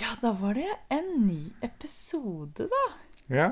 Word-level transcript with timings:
Ja, 0.00 0.12
da 0.22 0.32
var 0.38 0.54
det 0.54 0.68
en 0.94 1.08
ny 1.26 1.40
episode, 1.64 2.68
da. 2.70 2.82
Ja. 3.34 3.48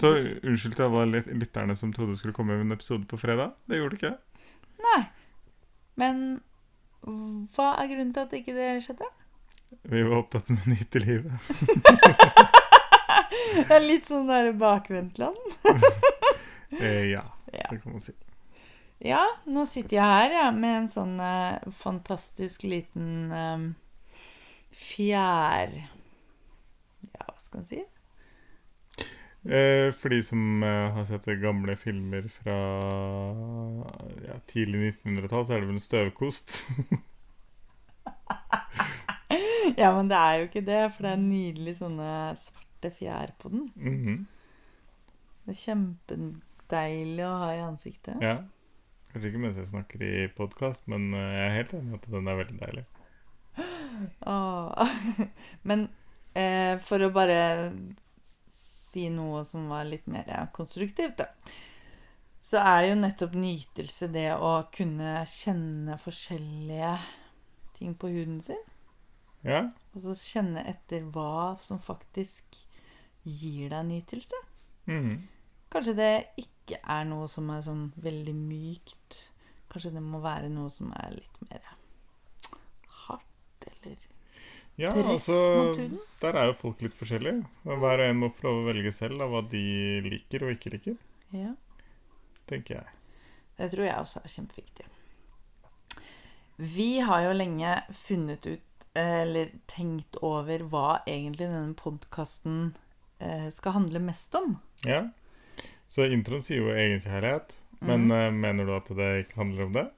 Så 0.00 0.10
unnskyld 0.46 0.76
til 0.78 0.84
alle 0.86 1.06
lyt- 1.18 1.32
lytterne 1.42 1.74
som 1.76 1.92
trodde 1.92 2.14
det 2.14 2.20
skulle 2.22 2.34
komme 2.36 2.54
en 2.60 2.72
episode 2.72 3.04
på 3.10 3.18
fredag. 3.20 3.50
Det 3.68 3.80
gjorde 3.80 3.96
det 3.96 4.02
ikke. 4.02 4.12
Nei. 4.84 5.00
Men 6.00 6.22
hva 7.02 7.72
er 7.82 7.90
grunnen 7.90 8.14
til 8.16 8.24
at 8.28 8.36
ikke 8.38 8.54
det 8.56 8.68
skjedde? 8.86 9.08
Vi 9.90 10.02
var 10.06 10.16
opptatt 10.22 10.48
med 10.52 10.66
nytt 10.72 10.96
i 10.96 11.04
livet. 11.04 11.32
Det 13.50 13.74
er 13.74 13.82
litt 13.82 14.06
sånn 14.08 14.28
der 14.30 14.52
bakvendtland. 14.58 15.36
Eh, 16.80 17.08
ja, 17.10 17.24
Ja. 17.50 17.64
det 17.66 17.80
kan 17.82 17.90
man 17.96 18.00
si. 18.00 18.12
ja, 19.02 19.18
nå 19.50 19.64
sitter 19.66 19.96
jeg 19.96 20.04
her 20.06 20.30
ja, 20.36 20.44
med 20.54 20.76
en 20.78 20.86
sånn 20.88 21.16
eh, 21.20 21.56
fantastisk 21.74 22.62
liten 22.62 23.32
eh, 23.34 23.64
fjær... 24.80 25.74
Ja, 27.10 27.26
hva 27.26 27.38
skal 27.40 27.62
man 27.62 27.68
si? 27.68 27.82
Eh, 29.40 29.88
for 29.96 30.12
de 30.12 30.18
som 30.24 30.64
eh, 30.66 30.90
har 30.96 31.06
sett 31.08 31.28
gamle 31.40 31.76
filmer 31.80 32.26
fra 32.32 32.56
ja, 34.26 34.36
tidlig 34.50 34.90
1900-tall, 35.04 35.46
så 35.46 35.56
er 35.56 35.62
det 35.62 35.70
vel 35.70 35.78
en 35.78 35.88
støvkost. 35.88 36.58
Ja, 39.80 39.94
men 39.96 40.10
det 40.10 40.16
er 40.18 40.34
jo 40.36 40.46
ikke 40.48 40.64
det, 40.66 40.80
for 40.92 41.06
det 41.06 41.10
er 41.14 41.20
nydelig 41.22 41.76
sånne 41.78 42.12
svarte 42.40 42.90
fjær 42.92 43.34
på 43.40 43.52
den. 43.52 43.66
Mhm. 43.76 44.16
Det 45.46 45.54
er 45.54 45.60
kjempedeilig 45.62 47.24
å 47.24 47.36
ha 47.40 47.52
i 47.54 47.62
ansiktet. 47.64 48.20
Ja. 48.22 48.34
Kanskje 49.10 49.30
ikke 49.30 49.42
mens 49.42 49.56
jeg 49.58 49.70
snakker 49.70 50.02
i 50.04 50.12
podkast, 50.36 50.84
men 50.90 51.08
eh, 51.16 51.30
jeg 51.36 51.46
er 51.46 51.56
helt 51.56 51.72
enig 51.78 51.94
i 51.94 52.00
at 52.00 52.10
den 52.12 52.28
er 52.30 52.40
veldig 52.42 52.58
deilig. 52.60 52.84
Åh. 54.26 54.94
Men 55.68 55.88
eh, 56.34 56.78
for 56.84 57.02
å 57.02 57.10
bare 57.14 57.40
si 58.54 59.08
noe 59.14 59.44
som 59.46 59.68
var 59.70 59.86
litt 59.88 60.08
mer 60.10 60.30
konstruktivt, 60.54 61.20
da. 61.22 61.28
Så 62.50 62.58
er 62.58 62.88
jo 62.88 62.96
nettopp 62.98 63.36
nytelse 63.38 64.08
det 64.10 64.30
å 64.34 64.54
kunne 64.74 65.20
kjenne 65.28 65.98
forskjellige 66.00 66.96
ting 67.76 67.94
på 67.94 68.10
huden 68.10 68.40
sin. 68.42 68.64
Ja. 69.46 69.68
Og 69.94 70.02
så 70.04 70.16
kjenne 70.18 70.64
etter 70.68 71.04
hva 71.14 71.54
som 71.62 71.78
faktisk 71.82 72.64
gir 73.22 73.70
deg 73.72 73.86
nytelse. 73.88 74.40
Mhm. 74.90 75.20
Kanskje 75.70 75.94
det 75.94 76.14
ikke 76.40 76.80
er 76.82 77.04
noe 77.06 77.28
som 77.30 77.50
er 77.54 77.62
sånn 77.62 77.92
veldig 78.02 78.34
mykt. 78.34 79.20
Kanskje 79.70 79.92
det 79.94 80.02
må 80.02 80.18
være 80.18 80.50
noe 80.50 80.72
som 80.74 80.90
er 80.98 81.14
litt 81.14 81.38
mer 81.46 81.62
eller 83.84 84.08
Ja, 84.80 84.92
altså? 84.94 85.34
Der 86.22 86.32
er 86.40 86.46
jo 86.46 86.52
folk 86.56 86.80
litt 86.80 86.94
forskjellige. 86.96 87.42
Hver 87.64 88.00
og 88.00 88.06
en 88.06 88.16
må 88.22 88.30
få 88.32 88.46
lov 88.46 88.62
å 88.62 88.66
velge 88.72 88.92
selv 88.96 89.20
av 89.20 89.30
hva 89.34 89.42
de 89.50 90.00
liker 90.06 90.44
og 90.46 90.54
ikke 90.54 90.72
liker, 90.72 90.96
Ja. 91.32 91.54
tenker 92.48 92.74
jeg. 92.76 92.86
Det 93.58 93.70
tror 93.74 93.84
jeg 93.84 93.94
også 94.00 94.22
er 94.24 94.28
kjempeviktig. 94.28 94.86
Vi 96.56 97.00
har 97.00 97.22
jo 97.24 97.32
lenge 97.36 97.74
funnet 97.92 98.46
ut, 98.46 98.66
eller 98.94 99.50
tenkt 99.70 100.16
over, 100.22 100.58
hva 100.68 101.00
egentlig 101.06 101.46
denne 101.48 101.74
podkasten 101.78 102.74
skal 103.52 103.72
handle 103.76 104.00
mest 104.00 104.34
om. 104.34 104.58
Ja. 104.84 105.10
Så 105.92 106.06
introen 106.10 106.42
sier 106.42 106.62
jo 106.64 106.72
egenkjærlighet, 106.72 107.52
men 107.82 108.06
Mhm. 108.08 108.12
eh, 108.12 108.30
mener 108.30 108.64
du 108.66 108.72
at 108.76 108.88
det 108.88 109.26
ikke 109.28 109.36
handler 109.36 109.64
om 109.66 109.72
det? 109.72 109.90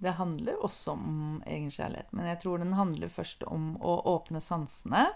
Det 0.00 0.14
handler 0.16 0.56
også 0.64 0.94
om 0.94 1.42
egenkjærlighet, 1.46 2.12
men 2.16 2.26
jeg 2.30 2.38
tror 2.40 2.58
den 2.62 2.72
handler 2.78 3.08
først 3.12 3.42
om 3.46 3.74
å 3.84 3.98
åpne 4.14 4.40
sansene 4.40 5.06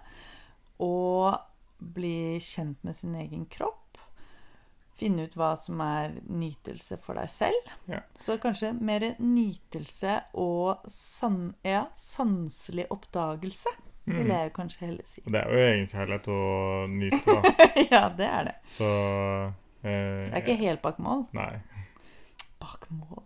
og 0.84 1.38
bli 1.78 2.36
kjent 2.44 2.82
med 2.84 2.96
sin 2.96 3.14
egen 3.16 3.46
kropp. 3.46 3.80
Finne 4.94 5.24
ut 5.26 5.32
hva 5.34 5.54
som 5.58 5.80
er 5.82 6.12
nytelse 6.30 6.98
for 7.02 7.18
deg 7.18 7.30
selv. 7.32 7.70
Ja. 7.90 8.02
Så 8.14 8.36
kanskje 8.38 8.70
mer 8.78 9.08
nytelse 9.18 10.20
og 10.38 10.84
san 10.86 11.54
ja, 11.66 11.86
sanselig 11.98 12.86
oppdagelse, 12.94 13.72
vil 14.04 14.20
Mhm. 14.26 14.30
jeg 14.36 14.52
kanskje 14.52 14.80
heller 14.86 15.06
si. 15.08 15.22
Det 15.26 15.40
er 15.40 15.48
jo 15.50 15.64
egenkjærlighet 15.64 16.28
å 16.28 16.40
nyte, 16.92 17.24
da. 17.24 17.68
ja, 17.94 18.02
det 18.20 18.26
er 18.28 18.44
det. 18.50 18.54
Så 18.68 18.84
eh, 19.82 20.24
Det 20.28 20.34
er 20.34 20.42
ikke 20.44 20.60
helt 20.60 20.82
bak 20.84 20.98
mål. 20.98 21.24
Nei. 21.32 21.56
Bak 22.60 22.86
mål, 22.90 23.24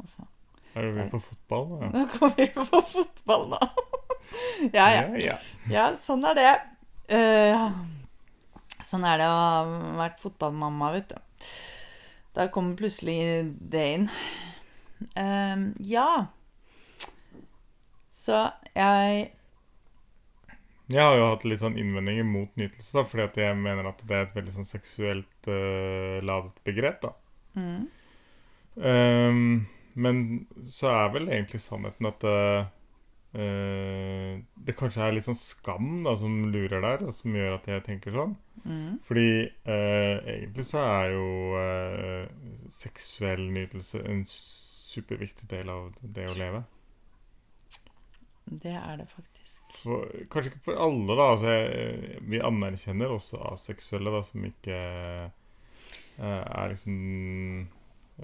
altså. 0.00 0.24
Er 0.74 0.90
vi 0.94 1.08
på 1.10 1.20
fotball, 1.22 1.66
da? 1.80 1.88
Nå 1.94 2.04
kommer 2.14 2.36
vi 2.38 2.46
på 2.54 2.80
fotball, 2.90 3.44
da. 3.54 3.68
ja, 4.72 4.86
ja. 4.90 5.04
ja. 5.22 5.36
ja. 5.70 5.84
Sånn 6.00 6.24
er 6.26 6.38
det. 6.38 6.52
Eh, 7.14 7.66
sånn 8.82 9.06
er 9.06 9.22
det 9.22 9.28
å 9.30 9.36
ha 9.38 9.60
vært 10.00 10.18
fotballmamma, 10.24 10.90
vet 10.96 11.14
du. 11.14 11.46
Da 12.34 12.48
kommer 12.50 12.74
plutselig 12.78 13.18
det 13.70 13.84
inn. 13.98 14.08
Eh, 15.14 15.68
ja. 15.94 16.08
Så 18.14 18.40
jeg 18.74 19.24
Jeg 20.90 21.00
har 21.00 21.14
jo 21.16 21.26
hatt 21.30 21.44
litt 21.48 21.62
sånn 21.62 21.78
innvendinger 21.80 22.26
mot 22.28 22.50
nytelse, 22.60 22.92
da, 22.98 23.04
fordi 23.08 23.24
at 23.28 23.38
jeg 23.40 23.58
mener 23.60 23.86
at 23.88 24.02
det 24.04 24.16
er 24.16 24.26
et 24.26 24.34
veldig 24.36 24.52
sånn 24.58 24.68
seksuelt 24.68 25.48
uh, 25.48 26.18
ladet 26.24 26.58
begrep, 26.66 26.98
da. 27.06 27.14
mm, 27.56 27.84
Ehm, 28.82 29.66
men 29.94 30.46
så 30.66 30.90
er 30.90 31.12
vel 31.14 31.28
egentlig 31.30 31.60
sannheten 31.62 32.08
at 32.10 32.26
eh, 32.26 32.72
det 33.34 34.74
kanskje 34.78 35.02
er 35.02 35.16
litt 35.16 35.26
sånn 35.26 35.38
skam 35.38 36.04
da, 36.06 36.14
som 36.18 36.36
lurer 36.54 36.82
der, 36.84 37.02
og 37.06 37.14
som 37.16 37.34
gjør 37.34 37.56
at 37.56 37.66
jeg 37.70 37.82
tenker 37.86 38.14
sånn. 38.14 38.36
mm, 38.62 39.00
Fordi 39.06 39.26
uh, 39.66 40.16
egentlig 40.22 40.66
så 40.68 40.84
er 40.84 41.14
jo 41.16 41.26
uh, 41.58 42.68
seksuell 42.70 43.42
nytelse 43.56 44.04
en 44.06 44.22
superviktig 44.30 45.50
del 45.50 45.72
av 45.74 45.90
det 45.98 46.28
å 46.30 46.38
leve. 46.38 46.62
Det 48.44 48.74
er 48.76 49.00
det 49.00 49.08
faktisk. 49.10 49.62
For, 49.80 50.06
kanskje 50.30 50.52
ikke 50.52 50.66
for 50.68 50.82
alle, 50.86 51.10
da. 51.18 51.30
Altså, 51.34 51.54
jeg, 51.56 52.18
vi 52.30 52.42
anerkjenner 52.44 53.16
også 53.16 53.40
aseksuelle 53.50 54.14
da, 54.14 54.22
som 54.26 54.46
ikke 54.46 54.82
er 56.14 56.68
liksom 56.70 57.66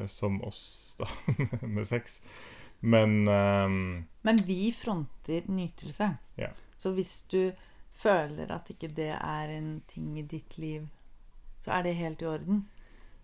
som 0.07 0.39
oss, 0.47 0.97
da, 0.99 1.09
med 1.67 1.87
sex. 1.89 2.21
Men 2.81 3.29
um, 3.29 4.07
Men 4.23 4.37
vi 4.47 4.73
fronter 4.73 5.43
nytelse. 5.47 6.17
Ja. 6.37 6.49
Så 6.77 6.93
hvis 6.97 7.23
du 7.23 7.53
føler 7.93 8.53
at 8.55 8.71
ikke 8.71 8.89
det 8.89 9.13
er 9.17 9.53
en 9.53 9.83
ting 9.89 10.19
i 10.19 10.25
ditt 10.25 10.59
liv, 10.59 10.89
så 11.59 11.73
er 11.77 11.83
det 11.83 11.99
helt 11.99 12.23
i 12.23 12.27
orden. 12.27 12.65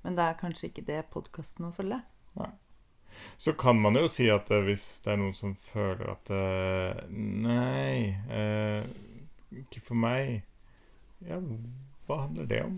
Men 0.02 0.16
det 0.16 0.24
er 0.24 0.38
kanskje 0.40 0.68
ikke 0.68 0.84
det 0.86 1.06
podkasten 1.10 1.68
å 1.68 1.72
følge. 1.74 2.02
så 3.36 3.52
kan 3.52 3.80
man 3.80 3.96
jo 3.96 4.08
si 4.12 4.28
at 4.30 4.50
eh, 4.52 4.64
hvis 4.66 5.00
det 5.04 5.14
er 5.14 5.20
noen 5.22 5.34
som 5.34 5.54
føler 5.56 6.10
at 6.12 6.30
eh, 6.36 6.98
Nei, 7.08 8.12
eh, 8.28 8.84
ikke 9.64 9.80
for 9.80 9.96
meg. 9.96 10.42
Ja, 11.24 11.40
hva 12.06 12.20
handler 12.26 12.50
det 12.50 12.60
om? 12.66 12.76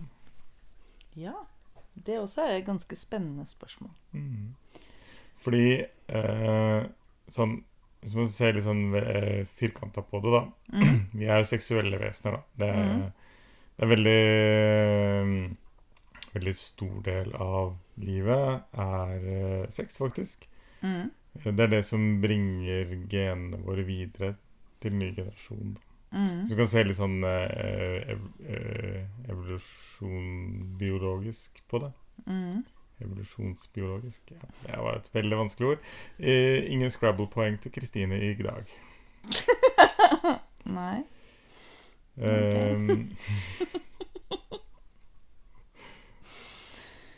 Ja. 1.19 1.34
Det 2.06 2.18
også 2.20 2.44
er 2.44 2.58
et 2.58 2.66
ganske 2.66 2.96
spennende 2.96 3.46
spørsmål. 3.46 3.92
Mm. 4.12 4.54
Fordi 5.38 5.66
eh, 5.78 6.86
sånn 7.30 7.58
Hvis 8.02 8.14
man 8.14 8.28
ser 8.30 8.54
litt 8.54 8.66
sånn 8.66 8.94
eh, 8.98 9.46
firkanta 9.58 10.04
på 10.06 10.20
det, 10.22 10.34
da. 10.34 10.42
Mm. 10.74 10.98
Vi 11.20 11.30
er 11.30 11.46
seksuelle 11.48 11.98
vesener, 12.00 12.38
da. 12.38 12.42
Det 12.60 12.68
er, 12.74 12.92
mm. 12.92 13.32
det 13.74 13.86
er 13.86 13.92
veldig 13.94 14.20
eh, 14.28 15.32
Veldig 16.28 16.54
stor 16.54 16.96
del 17.06 17.32
av 17.40 17.72
livet 18.04 18.76
er 18.78 19.28
eh, 19.32 19.68
sex, 19.72 19.96
faktisk. 19.98 20.44
Mm. 20.84 21.08
Det 21.42 21.64
er 21.64 21.70
det 21.72 21.80
som 21.86 22.02
bringer 22.22 22.92
genene 23.10 23.60
våre 23.64 23.86
videre 23.88 24.34
til 24.82 24.94
ny 24.98 25.08
generasjon. 25.16 25.72
Da. 25.74 25.88
Mm. 26.10 26.46
Så 26.46 26.55
du 26.55 26.56
kan 26.56 26.69
se 26.70 26.84
litt 26.87 26.96
sånn 26.99 27.19
eh, 27.26 28.12
ev 28.14 28.20
eh, 28.49 29.02
på 31.69 31.76
det. 31.84 31.93
Mm. 32.26 32.64
Evolusjonsbiologisk. 33.05 34.32
Ja. 34.34 34.49
Det 34.62 34.78
var 34.82 34.93
et 34.99 35.10
veldig 35.14 35.37
vanskelig 35.44 35.66
ord. 35.75 35.81
Eh, 36.19 36.72
ingen 36.72 36.90
Scrabble-poeng 36.90 37.60
til 37.62 37.72
Kristine 37.72 38.16
i 38.19 38.34
dag. 38.43 38.64
Nei. 40.78 40.99
Okay. 42.19 43.06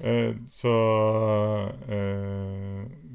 eh, 0.11 0.33
så 0.53 0.75
eh, 1.89 2.50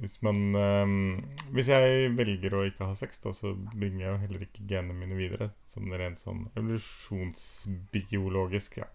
hvis 0.05 0.21
man 0.21 0.53
ehm, 0.55 1.23
Hvis 1.55 1.67
jeg 1.73 2.11
velger 2.13 2.53
å 2.53 2.65
ikke 2.69 2.85
ha 2.91 2.95
sex, 2.97 3.19
da, 3.23 3.29
så 3.33 3.55
bringer 3.73 4.01
jeg 4.03 4.11
jo 4.11 4.21
heller 4.21 4.41
ikke 4.45 4.67
genene 4.69 4.93
mine 4.99 5.15
videre. 5.17 5.47
Sånn 5.71 5.93
rent 5.97 6.19
sånn 6.21 6.41
evolusjonsbiologisk, 6.53 8.77
ja. 8.83 8.87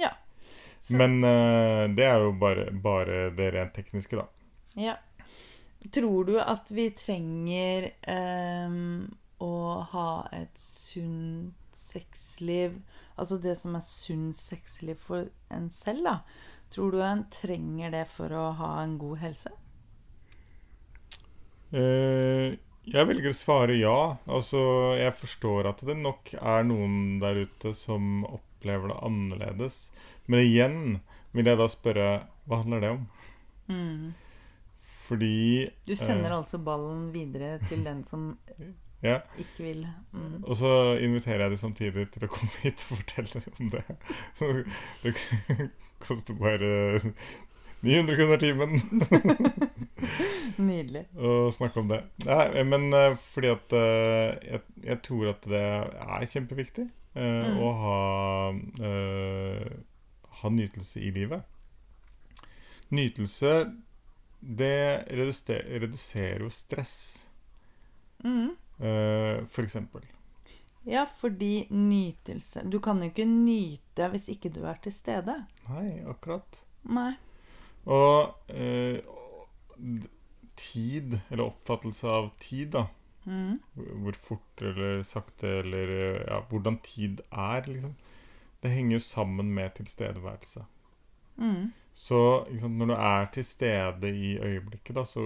Ja. 0.00 0.12
Så, 0.80 0.96
Men 0.98 1.24
eh, 1.24 1.94
det 1.94 2.04
er 2.08 2.18
jo 2.24 2.32
bare, 2.40 2.70
bare 2.72 3.30
det 3.36 3.50
rent 3.54 3.74
tekniske, 3.76 4.16
da. 4.18 4.26
ja. 4.88 4.96
Tror 5.94 6.24
du 6.26 6.40
at 6.42 6.70
vi 6.74 6.90
trenger 6.98 7.92
ehm, 8.10 9.06
å 9.38 9.86
ha 9.92 10.26
et 10.34 10.58
sunt 10.58 11.54
sexliv 11.76 12.80
Altså 13.20 13.36
det 13.38 13.56
som 13.60 13.74
er 13.76 13.80
sunt 13.84 14.36
sexliv 14.36 14.96
for 15.00 15.28
en 15.52 15.70
selv, 15.70 16.04
da. 16.08 16.18
Tror 16.74 16.92
du 16.92 17.00
en 17.04 17.24
trenger 17.32 17.90
det 17.94 18.04
for 18.10 18.32
å 18.34 18.50
ha 18.58 18.82
en 18.82 18.98
god 19.00 19.18
helse? 19.22 19.50
Eh, 21.72 22.54
jeg 22.86 23.08
velger 23.08 23.32
å 23.32 23.36
svare 23.36 23.74
ja. 23.78 23.96
Altså, 24.30 24.60
jeg 24.98 25.14
forstår 25.18 25.70
at 25.72 25.82
det 25.86 25.96
nok 25.98 26.34
er 26.38 26.66
noen 26.68 27.18
der 27.22 27.42
ute 27.46 27.72
som 27.74 28.22
opplever 28.28 28.92
det 28.92 29.00
annerledes. 29.08 29.80
Men 30.30 30.44
igjen 30.44 30.78
vil 31.34 31.50
jeg 31.50 31.58
da 31.58 31.66
spørre 31.70 32.06
hva 32.46 32.62
handler 32.62 32.84
det 32.84 32.92
om? 32.94 33.04
Mm. 33.66 34.14
Fordi 35.06 35.66
Du 35.86 35.94
sender 35.98 36.30
eh, 36.30 36.36
altså 36.38 36.58
ballen 36.62 37.08
videre 37.14 37.58
til 37.68 37.82
den 37.86 38.04
som 38.06 38.36
Ja. 39.02 39.20
ikke 39.38 39.62
vil. 39.66 39.82
Mm. 40.12 40.44
Og 40.44 40.54
så 40.56 40.70
inviterer 41.02 41.44
jeg 41.46 41.50
de 41.54 41.58
samtidig 41.60 42.06
til 42.14 42.26
å 42.26 42.30
komme 42.32 42.62
hit 42.62 42.86
og 42.86 43.02
fortelle 43.02 43.42
om 43.60 43.70
det. 43.74 43.84
Så 44.38 44.48
det 45.02 45.14
koster 46.02 46.38
bare 46.38 46.72
900 47.84 48.16
kroner 48.16 48.38
timen 48.40 48.70
Nydelig. 50.66 51.02
å 51.18 51.50
snakke 51.52 51.80
om 51.82 51.88
det. 51.90 51.98
Nei, 52.24 52.62
men 52.64 52.86
eh, 52.96 53.16
fordi 53.20 53.50
at 53.52 53.74
eh, 53.76 54.30
jeg, 54.54 54.62
jeg 54.86 55.00
tror 55.04 55.28
at 55.34 55.48
det 55.50 55.60
er 55.64 56.30
kjempeviktig 56.32 56.86
uh, 56.88 56.94
Mm. 57.16 57.58
å 57.64 57.68
ha, 57.80 58.00
uh, 58.84 59.68
ha 60.40 60.50
nytelse 60.52 61.00
i 61.00 61.08
livet. 61.16 61.44
Nytelse, 62.92 63.52
det 64.40 65.06
reduser, 65.16 65.62
reduserer 65.80 66.44
jo 66.44 66.50
stress, 66.52 66.96
Mm. 68.24 68.50
uh, 68.80 69.44
for 69.52 69.64
eksempel. 69.64 70.04
Ja, 70.86 71.02
fordi 71.04 71.66
nytelse 71.70 72.62
Du 72.70 72.78
kan 72.80 73.00
jo 73.02 73.08
ikke 73.10 73.26
nyte 73.26 74.06
hvis 74.12 74.28
ikke 74.32 74.52
du 74.54 74.60
er 74.68 74.76
til 74.84 74.92
stede. 74.94 75.34
Nei, 75.68 76.02
akkurat. 76.08 76.60
Nei. 76.84 77.14
Og 77.86 78.34
eh, 78.48 78.98
tid, 80.56 81.18
eller 81.30 81.50
oppfattelse 81.50 82.08
av 82.10 82.30
tid, 82.42 82.72
da. 82.74 82.86
Mm. 83.26 83.58
Hvor 83.74 84.18
fort 84.18 84.62
eller 84.62 85.02
sakte 85.06 85.58
eller 85.60 85.92
eh, 85.96 86.22
ja, 86.26 86.40
hvordan 86.50 86.78
tid 86.86 87.22
er, 87.30 87.66
liksom. 87.66 87.96
Det 88.62 88.72
henger 88.72 88.96
jo 88.96 89.02
sammen 89.04 89.50
med 89.54 89.76
tilstedeværelse. 89.76 90.64
Mm. 91.36 91.72
Så 91.96 92.18
sant, 92.60 92.76
når 92.76 92.90
du 92.90 92.94
er 92.94 93.28
til 93.32 93.44
stede 93.44 94.10
i 94.12 94.36
øyeblikket, 94.38 94.96
da, 94.96 95.04
så 95.04 95.20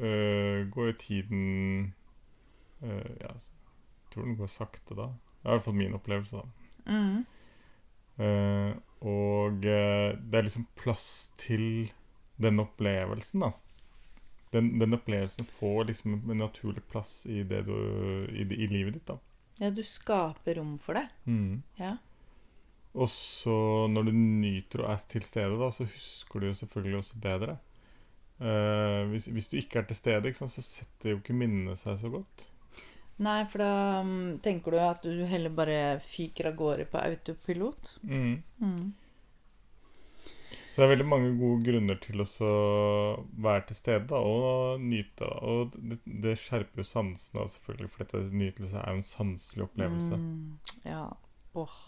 øh, 0.00 0.68
går 0.70 0.86
jo 0.86 0.92
tiden 0.92 1.94
øh, 2.82 3.10
ja, 3.20 3.32
Jeg 3.32 4.14
tror 4.14 4.22
den 4.22 4.36
går 4.36 4.46
sakte 4.46 4.94
da. 4.94 5.02
Det 5.02 5.44
er 5.44 5.50
i 5.50 5.54
hvert 5.54 5.64
fall 5.64 5.74
min 5.74 5.94
opplevelse, 5.94 6.36
da. 6.36 6.42
Mm. 6.86 7.26
Eh, 8.24 8.76
og 9.00 9.64
eh, 9.66 10.16
det 10.18 10.38
er 10.38 10.46
liksom 10.46 10.66
plass 10.78 11.30
til 11.38 11.90
den 12.42 12.62
opplevelsen, 12.62 13.46
da. 13.46 13.52
Den, 14.52 14.72
den 14.80 14.96
opplevelsen 14.96 15.46
får 15.46 15.90
liksom 15.90 16.18
en 16.18 16.40
naturlig 16.40 16.82
plass 16.88 17.26
i, 17.28 17.42
det 17.46 17.66
du, 17.68 17.74
i, 18.32 18.42
i 18.42 18.68
livet 18.70 18.96
ditt, 18.96 19.08
da. 19.10 19.18
Ja, 19.58 19.70
du 19.74 19.82
skaper 19.86 20.58
rom 20.60 20.76
for 20.82 20.98
det. 20.98 21.08
Mm. 21.26 21.62
Ja. 21.80 21.96
Og 22.98 23.10
så 23.12 23.86
når 23.90 24.08
du 24.08 24.12
nyter 24.16 24.84
og 24.84 24.92
er 24.94 25.08
til 25.10 25.22
stede, 25.22 25.58
da, 25.60 25.70
så 25.74 25.86
husker 25.86 26.40
du 26.40 26.48
jo 26.48 26.58
selvfølgelig 26.58 27.02
også 27.02 27.18
bedre. 27.22 27.58
Eh, 28.38 29.02
hvis, 29.10 29.26
hvis 29.34 29.50
du 29.50 29.58
ikke 29.58 29.82
er 29.82 29.88
til 29.88 29.98
stede, 29.98 30.34
sant, 30.34 30.54
så 30.54 30.64
setter 30.64 31.14
jo 31.14 31.20
ikke 31.20 31.36
minnene 31.36 31.76
seg 31.78 31.98
så 32.00 32.10
godt. 32.12 32.48
Nei, 33.18 33.40
for 33.50 33.62
da 33.64 33.72
um, 34.04 34.38
tenker 34.42 34.74
du 34.74 34.78
at 34.82 35.02
du 35.02 35.24
heller 35.26 35.50
bare 35.50 35.98
fyker 36.04 36.52
av 36.52 36.56
gårde 36.58 36.86
på 36.90 37.00
autopilot. 37.02 37.96
Mm. 38.06 38.42
Mm. 38.62 38.92
Så 40.78 40.82
det 40.82 40.86
er 40.86 40.92
veldig 40.92 41.08
mange 41.10 41.30
gode 41.40 41.64
grunner 41.66 41.98
til 41.98 42.22
å 42.22 42.26
så 42.28 42.48
være 43.42 43.64
til 43.66 43.78
stede 43.80 44.18
og 44.22 44.78
nyte. 44.78 45.26
Og 45.42 45.74
det, 45.74 45.98
det 46.06 46.36
skjerper 46.38 46.84
jo 46.84 46.86
sansene, 46.86 47.48
selvfølgelig, 47.50 47.90
for 47.90 48.04
dette 48.04 48.38
nytelse 48.44 48.78
er 48.78 48.94
jo 48.94 49.00
en 49.00 49.08
sanselig 49.10 49.66
opplevelse. 49.66 50.20
Mm. 50.22 50.84
Ja. 50.86 51.06
Åh. 51.58 51.78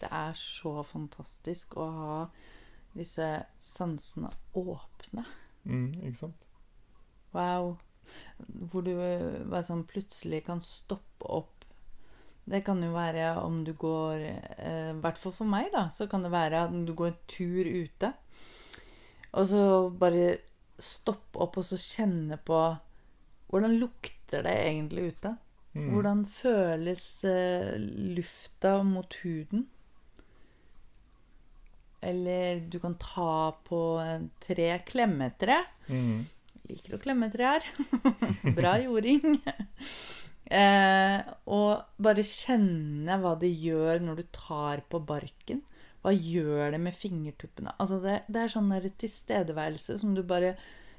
Det 0.00 0.08
er 0.16 0.38
så 0.38 0.78
fantastisk 0.86 1.74
å 1.76 1.86
ha 1.92 2.14
disse 2.94 3.26
sansene 3.60 4.30
åpne. 4.56 5.26
Mm, 5.68 5.90
ikke 5.98 6.20
sant? 6.22 6.46
Wow. 7.34 7.74
Hvor 8.70 8.84
du 8.86 8.92
eh, 8.94 9.40
bare 9.44 9.66
sånn 9.66 9.86
plutselig 9.88 10.44
kan 10.48 10.62
stoppe 10.64 11.28
opp. 11.28 11.56
Det 12.50 12.62
kan 12.66 12.80
jo 12.82 12.90
være 12.94 13.34
om 13.44 13.60
du 13.66 13.74
går 13.78 14.22
eh, 14.24 14.90
I 14.90 15.00
hvert 15.02 15.18
fall 15.20 15.34
for 15.36 15.50
meg, 15.50 15.70
da. 15.74 15.88
Så 15.94 16.08
kan 16.10 16.24
det 16.26 16.32
være 16.34 16.64
at 16.66 16.74
du 16.86 16.94
går 16.96 17.12
en 17.12 17.20
tur 17.30 17.68
ute. 17.68 18.12
Og 19.38 19.46
så 19.46 19.64
bare 19.94 20.40
stoppe 20.80 21.38
opp 21.44 21.60
og 21.60 21.66
så 21.66 21.78
kjenne 21.78 22.40
på 22.40 22.60
Hvordan 23.50 23.80
lukter 23.82 24.44
det 24.46 24.52
egentlig 24.62 25.10
ute? 25.10 25.34
Mm. 25.74 25.88
Hvordan 25.90 26.20
føles 26.30 27.04
eh, 27.26 27.74
lufta 28.14 28.76
mot 28.86 29.14
huden? 29.24 29.64
Eller 32.00 32.60
du 32.70 32.78
kan 32.80 32.94
ta 32.94 33.50
på 33.66 33.80
tre, 34.40 34.68
klemmetre. 34.86 35.58
et. 35.90 35.90
Mm. 35.90 36.20
Liker 36.70 36.96
å 36.96 37.02
klemme 37.02 37.30
trær. 37.32 37.66
Bra 38.58 38.76
jording. 38.82 39.40
eh, 40.46 41.18
og 41.50 42.02
bare 42.02 42.26
kjenne 42.26 43.18
hva 43.22 43.34
det 43.40 43.50
gjør 43.50 44.04
når 44.06 44.22
du 44.22 44.28
tar 44.36 44.84
på 44.90 45.02
barken. 45.02 45.64
Hva 46.00 46.14
gjør 46.16 46.70
det 46.72 46.80
med 46.80 46.96
fingertuppene? 46.96 47.74
Altså 47.76 47.98
det, 48.00 48.22
det 48.32 48.44
er 48.44 48.54
sånn 48.54 48.70
der 48.72 48.86
tilstedeværelse 49.02 49.98
som 50.00 50.14
du 50.16 50.22
bare 50.24 50.54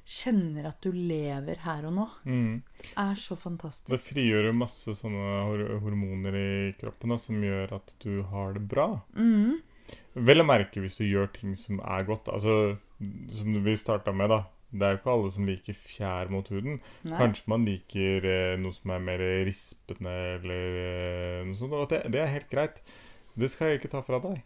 kjenner 0.07 0.67
at 0.69 0.81
du 0.81 0.93
lever 0.93 1.61
her 1.63 1.85
og 1.89 1.95
nå. 1.95 2.05
Mm. 2.25 2.61
Er 2.99 3.17
så 3.21 3.37
fantastisk. 3.39 3.89
Det 3.91 4.01
frigjør 4.01 4.49
jo 4.49 4.53
masse 4.61 4.95
sånne 4.97 5.79
hormoner 5.83 6.37
i 6.37 6.53
kroppen 6.79 7.13
da, 7.13 7.19
som 7.21 7.41
gjør 7.45 7.75
at 7.77 7.93
du 8.03 8.21
har 8.31 8.55
det 8.57 8.63
bra. 8.71 8.87
Mm. 9.17 9.59
Vel 10.27 10.43
å 10.43 10.47
merke 10.47 10.83
hvis 10.83 10.97
du 10.99 11.05
gjør 11.05 11.29
ting 11.35 11.53
som 11.57 11.81
er 11.81 12.05
godt. 12.07 12.31
Altså, 12.33 12.77
som 13.33 13.61
vi 13.65 13.77
starta 13.79 14.13
med, 14.15 14.33
da. 14.33 14.43
Det 14.71 14.85
er 14.87 14.93
jo 14.93 14.99
ikke 15.01 15.13
alle 15.13 15.31
som 15.33 15.47
liker 15.49 15.75
fjær 15.75 16.31
mot 16.31 16.47
huden. 16.47 16.79
Nei. 17.03 17.17
Kanskje 17.19 17.51
man 17.51 17.65
liker 17.67 18.27
eh, 18.27 18.53
noe 18.61 18.75
som 18.75 18.93
er 18.95 19.03
mer 19.03 19.23
rispende 19.47 20.13
eller 20.37 20.77
eh, 20.83 21.41
noe 21.47 21.59
sånt. 21.59 21.75
Og 21.75 21.89
det, 21.91 22.05
det 22.13 22.21
er 22.23 22.31
helt 22.37 22.47
greit. 22.51 22.79
Det 23.35 23.51
skal 23.51 23.71
jeg 23.71 23.81
ikke 23.81 23.91
ta 23.91 24.03
fra 24.05 24.21
deg. 24.23 24.39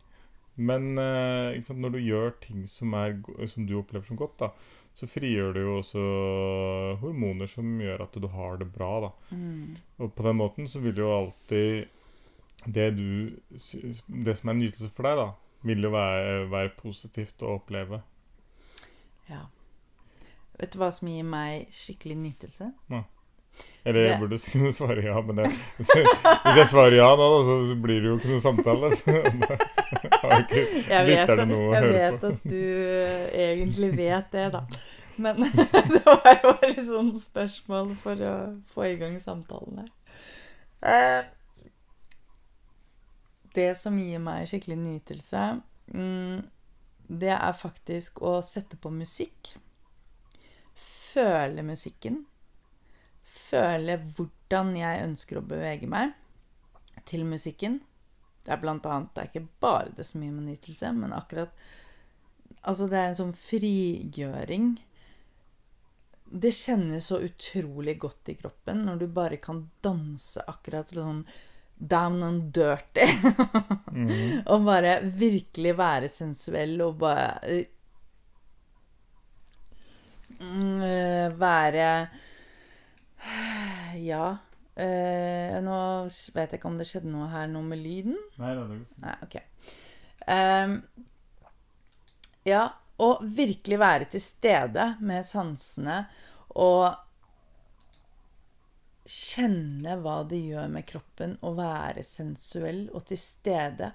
Men 0.55 0.95
eh, 1.01 1.61
sant, 1.67 1.81
når 1.83 1.97
du 1.97 1.99
gjør 2.01 2.33
ting 2.41 2.65
som, 2.71 2.95
er, 2.97 3.17
som 3.51 3.67
du 3.67 3.75
opplever 3.77 4.07
som 4.07 4.19
godt, 4.19 4.37
da, 4.41 4.51
så 4.95 5.09
frigjør 5.11 5.53
du 5.53 5.61
jo 5.61 5.77
også 5.81 6.03
hormoner 7.01 7.49
som 7.51 7.73
gjør 7.83 8.05
at 8.07 8.15
du 8.21 8.29
har 8.31 8.61
det 8.61 8.69
bra. 8.73 8.91
da. 9.07 9.11
Mm. 9.35 9.75
Og 9.99 10.13
på 10.15 10.25
den 10.25 10.39
måten 10.39 10.71
så 10.71 10.81
vil 10.81 11.03
jo 11.03 11.11
alltid 11.11 11.91
det 12.65 12.95
du 12.97 13.35
Det 14.07 14.33
som 14.39 14.49
er 14.49 14.55
en 14.55 14.61
nytelse 14.63 14.89
for 14.95 15.05
deg, 15.05 15.19
da, 15.19 15.27
vil 15.67 15.85
jo 15.85 15.91
være, 15.93 16.47
være 16.49 16.71
positivt 16.79 17.43
å 17.45 17.59
oppleve. 17.59 17.99
Ja. 19.29 19.43
Vet 20.59 20.71
du 20.71 20.79
hva 20.79 20.87
som 20.95 21.07
gir 21.11 21.23
meg 21.27 21.67
skikkelig 21.75 22.15
nytelse? 22.21 22.69
Eller 23.85 24.01
jeg 24.01 24.11
Det- 24.11 24.19
burde 24.19 24.37
kunne 24.53 24.71
svare 24.75 25.03
ja, 25.05 25.21
men 25.21 25.37
jeg, 25.43 25.51
hvis 25.77 26.57
jeg 26.59 26.67
svarer 26.71 26.95
ja 26.97 27.09
nå, 27.19 27.27
så 27.47 27.75
blir 27.79 28.01
det 28.03 28.09
jo 28.11 28.17
ikke 28.19 28.33
noe 28.33 28.43
samtale. 28.43 28.91
Da 30.05 30.19
har 30.25 30.41
ikke 30.41 31.01
lytterne 31.07 31.45
noe 31.51 31.67
å 31.69 31.73
jeg 31.75 31.91
vet 31.93 32.23
at 32.31 32.45
du 32.49 32.59
eh, 32.59 33.25
egentlig 33.51 33.91
vet 33.97 34.31
det, 34.33 34.45
da. 34.55 34.63
Men 35.21 35.45
det 35.45 36.01
var 36.07 36.31
jo 36.33 36.49
bare 36.49 36.71
et 36.73 36.81
sånt 36.89 37.19
spørsmål 37.21 37.93
for 38.01 38.19
å 38.27 38.33
få 38.73 38.87
i 38.89 38.97
gang 38.99 39.15
samtalen 39.23 39.83
her. 39.83 39.91
Eh, 40.91 41.21
Det 43.55 43.69
som 43.79 43.95
gir 44.01 44.19
meg 44.19 44.49
skikkelig 44.49 44.75
nytelse, 44.81 45.43
mm, 45.93 46.41
det 47.07 47.31
er 47.37 47.53
faktisk 47.55 48.19
å 48.25 48.33
sette 48.43 48.75
på 48.81 48.91
musikk. 48.91 49.53
Føle 51.15 51.63
musikken. 51.63 52.25
Føle 53.23 53.97
hvordan 54.17 54.75
jeg 54.75 55.03
ønsker 55.05 55.39
å 55.39 55.47
bevege 55.47 55.87
meg. 55.87 56.13
til 57.05 57.25
musikken. 57.27 57.81
Det 58.45 58.53
er 58.53 58.61
blant 58.61 58.85
annet 58.85 59.11
Det 59.13 59.21
er 59.21 59.27
ikke 59.29 59.47
bare 59.61 59.91
det 59.97 60.05
som 60.07 60.23
gir 60.23 60.31
meg 60.33 60.45
nytelse, 60.49 60.91
men 60.95 61.13
akkurat 61.13 61.51
Altså, 62.65 62.87
det 62.89 62.97
er 62.97 63.11
en 63.11 63.17
sånn 63.19 63.33
frigjøring. 63.37 64.71
Det 66.25 66.49
kjennes 66.49 67.05
så 67.11 67.19
utrolig 67.21 67.99
godt 68.01 68.31
i 68.33 68.35
kroppen 68.39 68.81
når 68.87 69.03
du 69.03 69.05
bare 69.13 69.37
kan 69.37 69.59
danse 69.85 70.41
akkurat 70.49 70.89
sånn 70.89 71.21
down 71.77 72.23
and 72.23 72.49
dirty. 72.55 73.05
Mm. 73.91 74.41
og 74.51 74.65
bare 74.65 74.97
virkelig 75.05 75.75
være 75.77 76.09
sensuell 76.09 76.79
og 76.87 76.97
bare 77.03 77.27
eh, 77.45 77.69
Være 81.39 81.89
Ja. 84.01 84.27
Uh, 84.75 85.55
nå 85.63 85.75
vet 86.35 86.51
jeg 86.51 86.59
ikke 86.59 86.67
om 86.67 86.75
det 86.75 86.87
skjedde 86.89 87.07
noe 87.07 87.29
her 87.31 87.45
nå 87.47 87.61
med 87.63 87.79
lyden. 87.79 88.17
Nei, 88.41 88.49
det 88.51 88.63
er 88.63 88.71
det. 88.73 88.79
Nei, 89.05 89.13
ok. 89.23 89.37
Um, 90.27 90.73
ja, 92.45 92.65
og 92.99 93.23
virkelig 93.37 93.79
være 93.79 94.09
til 94.11 94.23
stede 94.23 94.89
med 94.99 95.23
sansene 95.27 96.01
og 96.59 96.91
kjenne 99.05 99.97
hva 100.01 100.21
det 100.27 100.39
gjør 100.43 100.69
med 100.71 100.87
kroppen 100.89 101.35
å 101.45 101.53
være 101.57 102.03
sensuell 102.05 102.87
og 102.91 103.05
til 103.09 103.19
stede 103.21 103.91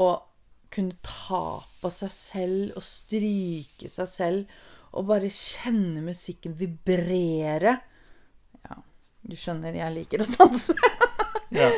og 0.00 0.30
kunne 0.74 0.96
ta 1.04 1.60
på 1.82 1.90
seg 1.92 2.12
selv 2.12 2.78
og 2.78 2.86
stryke 2.86 3.90
seg 3.92 4.10
selv 4.10 4.62
og 4.94 5.06
bare 5.10 5.28
kjenne 5.32 6.02
musikken 6.06 6.54
vibrere. 6.58 7.76
Ja, 8.64 8.76
du 9.26 9.34
skjønner, 9.38 9.74
jeg 9.76 9.94
liker 9.98 10.24
å 10.24 10.30
danse. 10.38 10.76
Ja. 11.54 11.68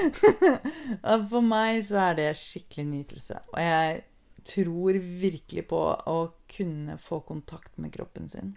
For 1.29 1.43
meg 1.45 1.83
så 1.85 1.99
er 2.07 2.15
det 2.17 2.29
skikkelig 2.41 2.85
nytelse. 2.89 3.41
Og 3.53 3.59
jeg 3.61 3.99
tror 4.47 4.97
virkelig 5.21 5.67
på 5.69 5.81
å 6.09 6.15
kunne 6.49 6.95
få 7.03 7.19
kontakt 7.27 7.75
med 7.83 7.93
kroppen 7.93 8.29
sin 8.33 8.55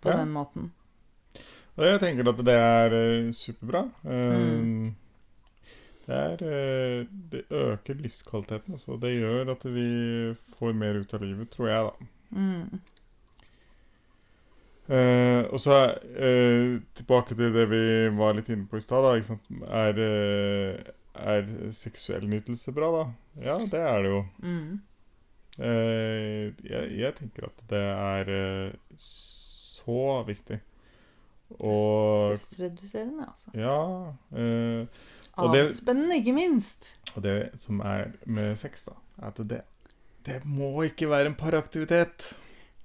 på 0.00 0.12
Ja. 0.12 0.20
den 0.20 0.30
måten. 0.36 0.68
Og 1.78 1.82
jeg 1.88 1.98
tenker 2.02 2.28
at 2.30 2.44
det 2.46 2.54
er 2.60 2.94
eh, 3.00 3.30
superbra. 3.34 3.82
Eh, 4.04 4.38
Mm. 4.60 4.94
Det, 6.06 6.16
er, 6.16 6.40
eh, 6.42 7.04
det 7.32 7.42
øker 7.50 7.94
livskvaliteten. 8.04 8.74
Altså. 8.74 8.96
Det 9.00 9.10
gjør 9.16 9.50
at 9.52 9.64
vi 9.70 9.88
får 10.56 10.72
mer 10.74 11.00
ut 11.02 11.14
av 11.14 11.22
livet, 11.22 11.50
tror 11.54 11.68
jeg, 11.70 11.90
da. 11.90 12.06
Mm. 12.38 12.80
Eh, 14.90 15.42
og 15.46 15.60
så 15.62 15.76
uh, 15.94 16.80
tilbake 16.98 17.36
til 17.38 17.52
det 17.54 17.66
vi 17.70 17.82
var 18.18 18.34
litt 18.34 18.48
inne 18.50 18.66
på 18.66 18.80
i 18.80 18.82
stad. 18.82 19.06
Er, 19.70 20.00
uh, 20.00 20.94
er 21.14 21.52
seksuell 21.74 22.26
nytelse 22.30 22.74
bra, 22.74 22.88
da? 22.96 23.04
Ja, 23.44 23.58
det 23.70 23.82
er 23.86 24.02
det 24.02 24.14
jo. 24.14 24.24
Mm. 24.42 24.80
Jeg, 25.60 26.84
jeg 26.96 27.12
tenker 27.18 27.50
at 27.50 27.58
det 27.68 27.80
er 27.84 28.28
så 28.96 30.22
viktig. 30.24 30.56
Og 31.58 32.38
Stressreduserende, 32.38 33.26
altså. 33.26 33.50
ja 33.58 34.86
Avspennende, 35.36 36.16
ikke 36.22 36.32
minst. 36.32 36.94
Og 37.12 37.26
det 37.26 37.34
som 37.60 37.82
er 37.84 38.14
med 38.24 38.56
sex, 38.56 38.86
da, 38.88 38.96
er 39.20 39.34
at 39.34 39.42
det, 39.50 39.60
det 40.26 40.38
må 40.48 40.70
ikke 40.86 41.10
være 41.10 41.34
en 41.34 41.36
paraktivitet. 41.36 42.30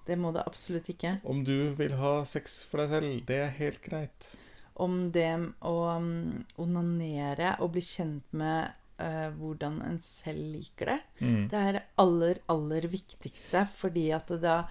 Det 0.05 0.17
må 0.21 0.31
det 0.35 0.45
absolutt 0.45 0.89
ikke. 0.93 1.17
Om 1.25 1.43
du 1.47 1.73
vil 1.77 1.95
ha 1.97 2.19
sex 2.29 2.59
for 2.69 2.83
deg 2.83 2.93
selv, 2.93 3.21
det 3.29 3.39
er 3.47 3.53
helt 3.57 3.81
greit. 3.85 4.31
Om 4.75 4.97
det 5.15 5.31
å 5.65 5.75
um, 5.95 6.43
onanere 6.61 7.55
og 7.63 7.73
bli 7.73 7.83
kjent 7.85 8.35
med 8.35 8.75
uh, 9.01 9.29
hvordan 9.39 9.79
en 9.87 9.97
selv 10.03 10.43
liker 10.53 10.91
det. 10.93 10.99
Mm. 11.23 11.41
Det 11.51 11.61
er 11.61 11.77
det 11.77 11.83
aller, 12.01 12.41
aller 12.51 12.87
viktigste, 12.91 13.65
fordi 13.79 14.09
at 14.15 14.35
da 14.43 14.61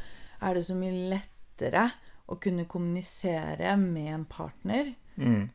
er 0.45 0.59
det 0.59 0.67
så 0.69 0.77
mye 0.79 1.09
lettere 1.15 1.89
å 2.31 2.39
kunne 2.41 2.69
kommunisere 2.71 3.75
med 3.81 4.13
en 4.15 4.29
partner. 4.29 4.95
Mm. 5.17 5.49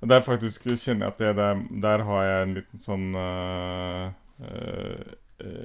Der 0.00 0.22
faktisk 0.24 0.64
kjenner 0.70 1.08
jeg 1.08 1.12
at 1.12 1.18
det 1.20 1.32
der, 1.36 1.64
der 1.82 2.04
har 2.08 2.22
jeg 2.24 2.44
en 2.44 2.54
liten 2.56 2.80
sånn 2.80 3.10
uh, 3.12 4.06
øh, 4.40 5.10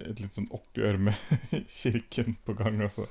Et 0.10 0.22
litt 0.22 0.36
sånn 0.36 0.51
oppgjør 0.55 1.00
med 1.08 1.50
kirken 1.79 2.36
på 2.46 2.55
gang, 2.58 2.79
altså. 2.86 3.08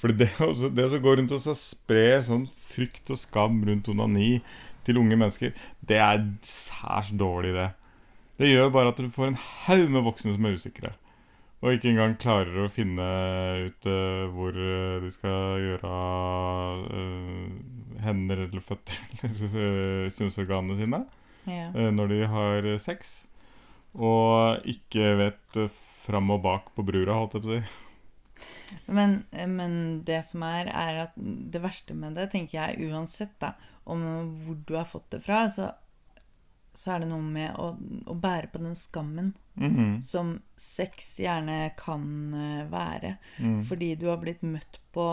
For 0.00 0.12
det, 0.14 0.32
også, 0.42 0.72
det 0.74 0.88
som 0.90 1.04
går 1.04 1.20
rundt 1.20 1.34
og 1.36 1.42
så 1.44 1.54
spre 1.58 2.18
sånn 2.26 2.48
frykt 2.58 3.12
og 3.14 3.20
skam 3.20 3.60
rundt 3.68 3.90
onani 3.92 4.40
til 4.86 4.98
unge 4.98 5.18
mennesker, 5.18 5.52
det 5.86 6.00
er 6.02 6.24
særs 6.46 7.12
dårlig, 7.14 7.54
det. 7.54 7.68
Det 8.40 8.50
gjør 8.50 8.72
bare 8.74 8.90
at 8.90 8.98
du 8.98 9.12
får 9.12 9.30
en 9.30 9.38
haug 9.38 9.86
med 9.94 10.02
voksne 10.08 10.34
som 10.34 10.48
er 10.48 10.58
usikre. 10.58 10.94
Og 11.62 11.76
ikke 11.76 11.92
engang 11.92 12.16
klarer 12.18 12.64
å 12.64 12.70
finne 12.72 13.04
ut 13.68 13.86
uh, 13.86 14.26
hvor 14.34 14.56
øh, 14.58 14.96
de 15.04 15.10
skal 15.14 15.62
gjøre 15.62 15.90
uh, 16.90 18.00
hender 18.02 18.48
eller 18.48 18.64
føtter 18.66 18.98
eller 19.28 20.10
kjønnsorganene 20.10 20.78
sine 20.80 21.04
yeah. 21.46 21.70
uh, 21.70 21.92
når 21.94 22.10
de 22.10 22.18
har 22.32 22.66
sex. 22.82 23.20
Og 23.94 24.66
ikke 24.72 25.14
vet 25.20 25.60
øh, 25.60 25.70
fram 26.02 26.30
og 26.34 26.42
bak 26.44 26.72
på 26.76 26.84
brura, 26.86 27.14
holdt 27.20 27.38
jeg 27.38 27.44
på 27.44 27.50
å 27.50 27.56
si. 27.58 27.62
Men, 28.90 29.20
men 29.52 29.74
det 30.06 30.22
som 30.26 30.42
er, 30.46 30.70
er 30.72 31.04
at 31.04 31.14
det 31.16 31.60
verste 31.62 31.94
med 31.94 32.16
det, 32.18 32.30
tenker 32.32 32.58
jeg 32.58 32.90
uansett 32.90 33.36
da, 33.42 33.52
om 33.84 34.02
hvor 34.42 34.58
du 34.66 34.74
har 34.78 34.88
fått 34.88 35.10
det 35.14 35.20
fra, 35.22 35.44
så, 35.52 35.68
så 36.74 36.94
er 36.94 37.04
det 37.04 37.10
noe 37.12 37.22
med 37.22 37.54
å, 37.60 37.72
å 38.10 38.16
bære 38.18 38.50
på 38.54 38.62
den 38.64 38.76
skammen 38.78 39.32
Mhm. 39.54 40.02
som 40.02 40.40
sex 40.56 41.18
gjerne 41.20 41.74
kan 41.76 42.04
eh, 42.34 42.62
være. 42.72 43.16
Mm. 43.36 43.58
Fordi 43.68 43.90
du 44.00 44.06
har 44.08 44.16
blitt 44.22 44.40
møtt 44.40 44.78
på 44.96 45.04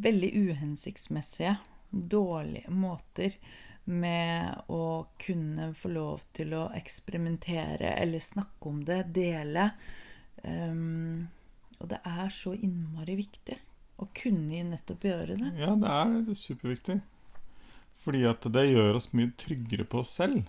veldig 0.00 0.30
uhensiktsmessige, 0.46 1.58
dårlige 1.90 2.70
måter 2.72 3.36
med 3.84 4.62
å 4.70 5.06
kunne 5.18 5.72
få 5.74 5.90
lov 5.90 6.22
til 6.36 6.54
å 6.54 6.68
eksperimentere 6.76 7.96
eller 7.98 8.22
snakke 8.22 8.70
om 8.70 8.82
det, 8.86 9.02
dele. 9.16 9.70
Um, 10.44 11.28
og 11.80 11.88
det 11.90 11.98
er 12.06 12.28
så 12.34 12.54
innmari 12.54 13.16
viktig 13.18 13.58
å 14.02 14.06
kunne 14.14 14.62
nettopp 14.70 15.06
gjøre 15.06 15.36
det. 15.40 15.50
Ja, 15.60 15.74
det 15.78 15.90
er 15.90 16.14
det 16.28 16.34
er 16.36 16.38
superviktig. 16.38 16.98
Fordi 18.02 18.24
at 18.26 18.46
det 18.54 18.64
gjør 18.70 18.98
oss 18.98 19.12
mye 19.14 19.30
tryggere 19.38 19.86
på 19.86 20.02
oss 20.02 20.16
selv. 20.18 20.42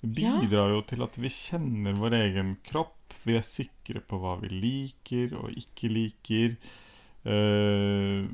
Det 0.00 0.22
Ja. 0.22 0.38
bidrar 0.40 0.70
jo 0.72 0.80
til 0.82 1.02
at 1.04 1.16
vi 1.20 1.28
kjenner 1.28 1.92
vår 1.92 2.16
egen 2.22 2.56
kropp. 2.64 2.96
Vi 3.24 3.36
er 3.36 3.44
sikre 3.44 4.00
på 4.00 4.16
hva 4.20 4.38
vi 4.40 4.48
liker 4.48 5.34
og 5.36 5.50
ikke 5.52 5.90
liker. 5.92 6.56
Eh, 7.24 8.24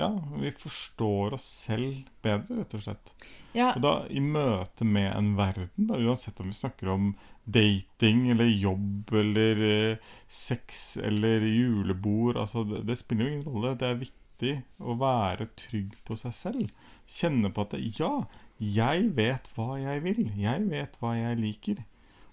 ja, 0.00 0.10
vi 0.40 0.50
forstår 0.50 1.34
oss 1.36 1.44
selv 1.66 2.06
bedre, 2.24 2.60
rett 2.60 2.76
og 2.76 2.84
slett. 2.84 3.12
Ja, 3.56 3.72
Og 3.74 3.82
da 3.84 3.92
i 4.08 4.22
møte 4.22 4.86
med 4.86 5.10
en 5.12 5.34
verden, 5.38 5.88
da, 5.90 5.98
uansett 5.98 6.40
om 6.40 6.50
vi 6.52 6.56
snakker 6.56 6.92
om 6.94 7.10
dating 7.44 8.28
eller 8.30 8.48
jobb 8.48 9.12
eller 9.20 9.62
eh, 9.66 10.10
sex 10.28 10.96
eller 11.02 11.42
julebord 11.42 12.36
altså 12.38 12.62
det, 12.68 12.84
det 12.86 12.98
spiller 13.00 13.26
jo 13.26 13.32
ingen 13.34 13.48
rolle. 13.48 13.74
Det 13.80 13.88
er 13.88 14.02
viktig 14.04 14.54
å 14.78 14.96
være 15.00 15.50
trygg 15.58 15.96
på 16.06 16.16
seg 16.20 16.36
selv. 16.36 16.90
Kjenne 17.10 17.50
på 17.52 17.66
at 17.66 17.76
ja, 17.98 18.12
jeg 18.60 19.10
vet 19.16 19.50
hva 19.56 19.74
jeg 19.80 20.04
vil. 20.06 20.26
Jeg 20.38 20.68
vet 20.70 21.00
hva 21.00 21.16
jeg 21.18 21.40
liker. 21.40 21.82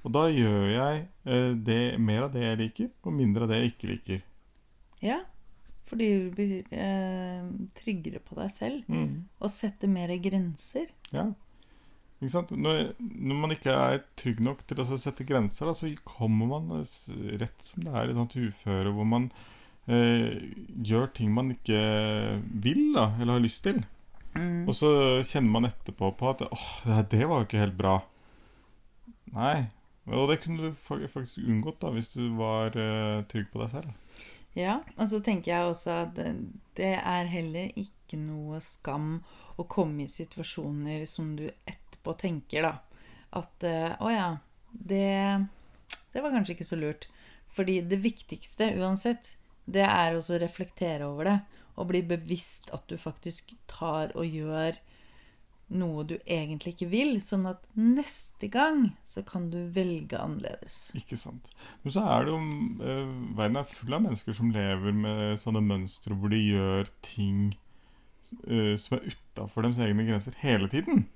Og 0.05 0.13
da 0.15 0.27
gjør 0.31 0.67
jeg 0.71 1.07
eh, 1.27 1.53
det, 1.67 1.81
mer 1.99 2.27
av 2.27 2.35
det 2.35 2.45
jeg 2.45 2.61
liker, 2.61 2.93
og 3.03 3.17
mindre 3.17 3.47
av 3.47 3.51
det 3.51 3.63
jeg 3.63 3.73
ikke 3.73 3.91
liker. 3.95 4.21
ja. 5.03 5.23
Fordi 5.87 6.07
du 6.19 6.31
blir 6.35 6.53
eh, 6.75 7.43
tryggere 7.79 8.19
på 8.19 8.35
deg 8.35 8.49
selv 8.51 8.87
Mm. 8.91 9.25
og 9.39 9.49
setter 9.53 9.87
mer 9.87 10.11
grenser. 10.19 10.89
Ja. 11.13 11.29
Ikke 12.17 12.31
sant? 12.33 12.51
Når, 12.51 12.95
når 12.99 13.35
man 13.43 13.53
ikke 13.53 13.71
er 13.71 14.01
trygg 14.19 14.39
nok 14.43 14.63
til 14.67 14.81
å 14.81 14.87
sette 14.97 15.23
grenser, 15.27 15.69
da, 15.69 15.73
så 15.77 15.91
kommer 16.03 16.49
man 16.49 16.71
rett 17.39 17.61
som 17.61 17.85
det 17.85 17.93
er 17.93 18.09
i 18.09 18.17
sånt 18.17 18.33
uføre 18.35 18.91
hvor 18.91 19.05
man 19.05 19.29
eh, 19.87 20.33
gjør 20.83 21.11
ting 21.13 21.29
man 21.35 21.53
ikke 21.53 21.77
vil 22.65 22.89
da, 22.97 23.11
eller 23.21 23.37
har 23.37 23.45
lyst 23.45 23.63
til. 23.69 23.83
Mm. 24.35 24.65
Og 24.67 24.73
så 24.75 24.89
kjenner 25.29 25.53
man 25.55 25.69
etterpå 25.69 26.11
på 26.17 26.29
at 26.33 26.41
åh, 26.49 26.67
det, 26.89 27.03
det 27.13 27.23
var 27.29 27.39
jo 27.43 27.47
ikke 27.47 27.61
helt 27.63 27.77
bra. 27.79 27.95
Nei. 29.37 29.67
Og 30.07 30.29
det 30.31 30.39
kunne 30.43 30.69
du 30.69 30.75
faktisk 30.79 31.41
unngått 31.43 31.81
da, 31.83 31.89
hvis 31.95 32.09
du 32.13 32.21
var 32.39 32.75
eh, 32.79 33.21
trygg 33.29 33.49
på 33.51 33.59
deg 33.61 33.71
selv. 33.73 33.93
Ja, 34.57 34.79
og 34.97 35.09
så 35.11 35.19
tenker 35.21 35.51
jeg 35.51 35.69
også 35.69 35.91
at 36.07 36.15
det, 36.17 36.93
er 36.97 37.29
heller 37.29 37.69
ikke 37.77 38.17
noe 38.17 38.57
skam 38.63 39.19
å 39.59 39.65
komme 39.69 40.07
i 40.07 40.09
situasjoner 40.09 41.03
som 41.09 41.35
du 41.37 41.45
etterpå 41.45 42.15
tenker, 42.17 42.65
da. 42.65 42.73
At 43.37 43.65
eh, 43.67 43.93
å 44.01 44.09
ja, 44.09 44.31
det, 44.71 45.45
det 46.13 46.23
var 46.23 46.33
kanskje 46.33 46.55
ikke 46.55 46.69
så 46.71 46.79
lurt. 46.79 47.05
Fordi 47.53 47.79
det 47.85 48.01
viktigste 48.01 48.71
uansett, 48.81 49.35
det 49.65 49.85
er 49.85 50.17
også 50.17 50.37
å 50.37 50.41
reflektere 50.41 51.05
over 51.05 51.29
det. 51.29 51.37
Og 51.77 51.91
bli 51.91 52.01
bevisst 52.09 52.71
at 52.73 52.87
du 52.89 52.97
faktisk 52.97 53.53
tar 53.69 54.15
og 54.17 54.25
gjør 54.25 54.79
noe 55.67 56.05
du 56.07 56.15
egentlig 56.23 56.75
ikke 56.75 56.89
vil, 56.91 57.17
sånn 57.23 57.47
at 57.49 57.63
neste 57.75 58.47
gang 58.51 58.85
så 59.07 59.23
kan 59.27 59.49
du 59.51 59.59
velge 59.75 60.19
annerledes. 60.19 60.79
Ikke 60.95 61.19
sant. 61.19 61.49
Men 61.83 61.95
så 61.95 62.05
er 62.07 62.27
det 62.27 62.33
jo 62.33 62.39
eh, 62.87 63.13
Verden 63.37 63.59
er 63.59 63.67
full 63.71 63.97
av 63.97 64.05
mennesker 64.05 64.37
som 64.37 64.53
lever 64.55 64.95
med 64.95 65.41
sånne 65.41 65.63
mønstre 65.65 66.15
hvor 66.15 66.31
de 66.31 66.39
gjør 66.39 66.91
ting 67.05 67.51
eh, 68.47 68.75
som 68.79 68.97
er 68.97 69.09
utafor 69.11 69.67
deres 69.67 69.81
egne 69.83 70.07
grenser 70.07 70.37
hele 70.43 70.71
tiden. 70.71 71.07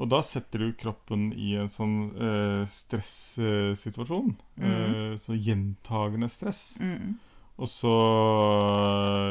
Og 0.00 0.08
da 0.08 0.22
setter 0.24 0.62
du 0.62 0.76
kroppen 0.80 1.28
i 1.36 1.52
en 1.60 1.68
sånn 1.68 1.96
eh, 2.16 2.62
stressituasjon. 2.68 4.30
Eh, 4.56 5.18
så 5.20 5.36
gjentagende 5.36 6.30
stress. 6.32 6.62
Mm. 6.80 7.18
Og 7.60 7.68
så 7.68 7.92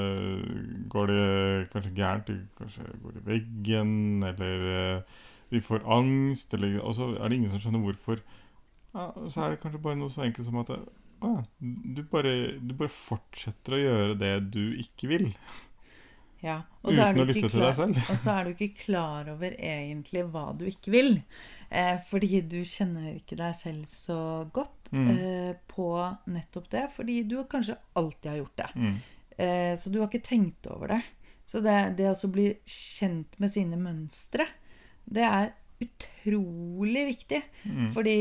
øh, 0.06 0.44
går 0.90 1.10
det 1.10 1.24
kanskje 1.74 1.96
gærent. 1.98 2.30
Kanskje 2.58 2.86
går 3.04 3.18
i 3.18 3.26
veggen, 3.26 4.24
eller 4.24 4.68
øh, 4.74 5.02
de 5.52 5.62
får 5.66 5.88
angst, 5.98 6.54
eller 6.54 6.82
Og 6.82 6.94
så 6.96 7.16
er 7.18 7.28
det 7.28 7.40
ingen 7.40 7.50
som 7.50 7.60
skjønner 7.64 7.80
hvorfor. 7.80 8.22
Ja, 8.94 9.10
så 9.30 9.42
er 9.42 9.50
det 9.50 9.62
kanskje 9.64 9.82
bare 9.82 9.98
noe 9.98 10.14
så 10.14 10.26
enkelt 10.26 10.46
som 10.46 10.62
at 10.62 10.70
ah, 11.22 11.42
du, 11.60 12.04
bare, 12.12 12.60
du 12.62 12.74
bare 12.78 12.90
fortsetter 12.94 13.76
å 13.76 13.82
gjøre 13.82 14.20
det 14.22 14.34
du 14.54 14.64
ikke 14.82 15.10
vil. 15.12 15.28
Ja. 16.42 16.62
Uten 16.86 17.20
å 17.20 17.26
lytte 17.28 17.50
til 17.52 17.60
deg 17.62 17.76
selv. 17.76 17.98
Og 18.14 18.18
så 18.22 18.32
er 18.32 18.46
du 18.48 18.52
ikke 18.54 18.84
klar 18.86 19.28
over 19.34 19.56
egentlig 19.60 20.24
hva 20.32 20.46
du 20.58 20.66
ikke 20.70 20.94
vil. 20.94 21.10
Eh, 21.70 21.98
fordi 22.10 22.40
du 22.48 22.62
kjenner 22.64 23.10
ikke 23.18 23.36
deg 23.40 23.56
selv 23.60 23.86
så 23.92 24.20
godt 24.56 24.76
Mm. 24.90 25.10
eh, 25.14 25.52
på 25.70 25.86
nettopp 26.34 26.70
det. 26.72 26.88
Fordi 26.96 27.20
du 27.30 27.36
kanskje 27.46 27.76
alltid 28.00 28.32
har 28.32 28.38
gjort 28.40 28.56
det. 28.58 28.70
Mm. 28.76 28.96
Eh, 29.38 29.74
så 29.78 29.92
du 29.94 30.00
har 30.00 30.08
ikke 30.10 30.26
tenkt 30.26 30.66
over 30.72 30.88
det. 30.96 31.02
Så 31.46 31.62
det, 31.62 31.76
det 32.00 32.08
å 32.10 32.30
bli 32.32 32.48
kjent 32.66 33.36
med 33.40 33.52
sine 33.54 33.78
mønstre, 33.78 34.48
det 35.06 35.24
er 35.28 35.52
utrolig 35.82 37.06
viktig. 37.14 37.42
Mm. 37.66 37.92
Fordi 37.94 38.16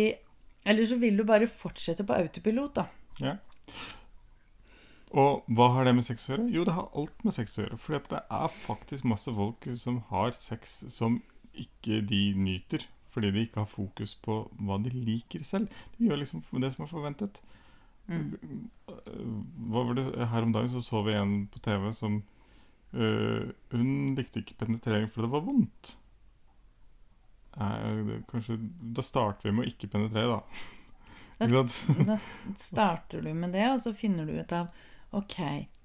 Ellers 0.68 0.90
så 0.90 0.98
vil 1.00 1.16
du 1.16 1.22
bare 1.24 1.46
fortsette 1.48 2.04
på 2.04 2.12
autopilot, 2.12 2.74
da. 2.76 2.82
Ja. 3.24 3.36
Og 5.16 5.44
hva 5.56 5.70
har 5.72 5.84
det 5.88 5.94
med 5.96 6.04
sex 6.04 6.26
å 6.28 6.34
gjøre? 6.34 6.48
Jo, 6.52 6.64
det 6.68 6.74
har 6.76 6.88
alt 7.00 7.24
med 7.24 7.32
sex 7.32 7.54
å 7.56 7.62
gjøre. 7.64 7.78
For 7.80 7.96
det 7.96 8.20
er 8.28 8.48
faktisk 8.52 9.04
masse 9.08 9.32
folk 9.32 9.64
som 9.80 10.02
har 10.10 10.34
sex 10.36 10.82
som 10.92 11.20
ikke 11.56 12.02
de 12.06 12.34
nyter. 12.36 12.84
Fordi 13.08 13.30
de 13.32 13.46
ikke 13.46 13.62
har 13.62 13.70
fokus 13.72 14.12
på 14.20 14.42
hva 14.60 14.76
de 14.84 14.90
liker 14.92 15.42
selv. 15.48 15.70
De 15.96 16.10
gjør 16.10 16.20
liksom 16.20 16.42
det 16.60 16.72
som 16.74 16.84
er 16.84 16.90
forventet. 16.90 17.40
Mm. 18.08 18.68
Hva 19.72 19.84
var 19.88 19.94
det? 19.96 20.04
Her 20.28 20.44
om 20.44 20.52
dagen 20.52 20.70
så 20.72 20.82
så 20.84 21.00
vi 21.06 21.16
en 21.16 21.46
på 21.52 21.60
TV 21.64 21.88
som 21.96 22.20
øh, 22.94 23.48
Hun 23.72 24.14
likte 24.16 24.40
ikke 24.40 24.56
penetrering 24.60 25.08
fordi 25.12 25.26
det 25.26 25.32
var 25.34 25.44
vondt. 25.48 25.94
Nei, 27.58 28.04
det- 28.06 28.20
kanskje, 28.30 28.58
da 28.94 29.02
starter 29.02 29.48
vi 29.48 29.56
med 29.56 29.66
å 29.66 29.72
ikke 29.72 29.88
penetrere. 29.90 30.42
Da- 31.38 31.48
Da 32.06 32.16
starter 32.56 33.22
du 33.22 33.32
med 33.34 33.52
det, 33.52 33.66
og 33.72 33.80
så 33.82 33.92
finner 33.94 34.26
du 34.26 34.32
ut 34.38 34.52
av 34.52 34.68
Ok, 35.16 35.38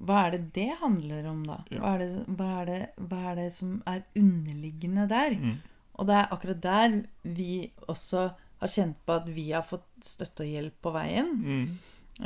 hva 0.03 0.25
er 0.25 0.34
det 0.36 0.42
det 0.58 0.72
handler 0.82 1.27
om, 1.32 1.46
da? 1.48 1.62
Ja. 1.72 1.80
Hva, 1.80 1.94
er 1.94 2.01
det, 2.01 2.24
hva, 2.27 2.50
er 2.60 2.65
det, 2.68 2.80
hva 3.08 3.22
er 3.32 3.38
det 3.39 3.50
som 3.56 3.77
er 3.88 4.03
underliggende 4.20 5.06
der? 5.08 5.38
Mm. 5.39 5.56
Og 5.94 6.10
det 6.10 6.18
er 6.18 6.34
akkurat 6.36 6.62
der 6.63 6.98
vi 7.38 7.53
også 7.88 8.25
har 8.63 8.72
kjent 8.72 9.00
på 9.06 9.15
at 9.15 9.30
vi 9.32 9.48
har 9.51 9.63
fått 9.68 9.88
støtte 10.03 10.44
og 10.44 10.51
hjelp 10.51 10.75
på 10.84 10.92
veien. 10.96 11.32
Mm. 11.39 11.65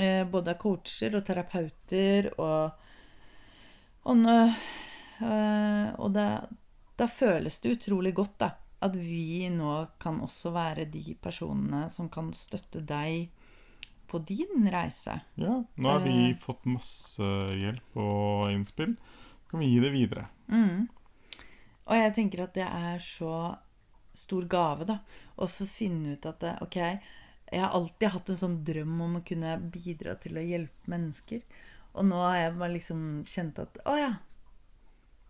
Eh, 0.02 0.24
både 0.28 0.56
av 0.56 0.62
coacher 0.62 1.16
og 1.20 1.26
terapeuter 1.28 2.32
og 2.38 2.84
Og, 4.08 4.22
eh, 4.24 5.88
og 6.00 6.14
da, 6.16 6.28
da 6.96 7.08
føles 7.12 7.60
det 7.60 7.74
utrolig 7.76 8.14
godt, 8.16 8.38
da. 8.40 8.54
At 8.80 8.96
vi 8.96 9.50
nå 9.52 9.74
kan 10.00 10.22
også 10.24 10.54
være 10.56 10.86
de 10.94 11.18
personene 11.20 11.90
som 11.92 12.08
kan 12.10 12.30
støtte 12.32 12.80
deg 12.88 13.28
på 14.08 14.20
din 14.26 14.68
reise. 14.72 15.20
Ja, 15.36 15.64
nå 15.76 15.90
har 15.90 16.00
vi 16.06 16.30
Eh. 16.32 16.38
fått 16.38 16.66
masse 16.66 17.24
hjelp 17.58 17.98
og 17.98 18.52
innspill. 18.52 18.96
Så 19.44 19.50
kan 19.52 19.60
vi 19.60 19.70
gi 19.74 19.80
det 19.84 19.92
videre. 19.94 20.28
Mm. 20.50 20.88
Og 21.88 21.96
jeg 21.96 22.14
tenker 22.16 22.44
at 22.44 22.54
det 22.54 22.66
er 22.68 23.00
så 23.00 23.58
stor 24.14 24.44
gave, 24.50 24.86
da. 24.86 25.00
Å 25.38 25.48
få 25.48 25.68
finne 25.70 26.14
ut 26.18 26.26
at 26.26 26.40
det, 26.40 26.58
OK, 26.62 26.76
jeg 27.52 27.62
har 27.62 27.70
alltid 27.72 28.10
hatt 28.10 28.30
en 28.30 28.36
sånn 28.42 28.64
drøm 28.68 29.02
om 29.02 29.16
å 29.20 29.24
kunne 29.26 29.54
bidra 29.72 30.16
til 30.20 30.36
å 30.40 30.44
hjelpe 30.44 30.90
mennesker. 30.92 31.42
Og 31.96 32.06
nå 32.06 32.16
har 32.20 32.36
jeg 32.38 32.58
bare 32.58 32.74
liksom 32.74 33.06
kjent 33.24 33.60
at 33.60 33.78
å 33.86 33.96
ja, 33.98 34.14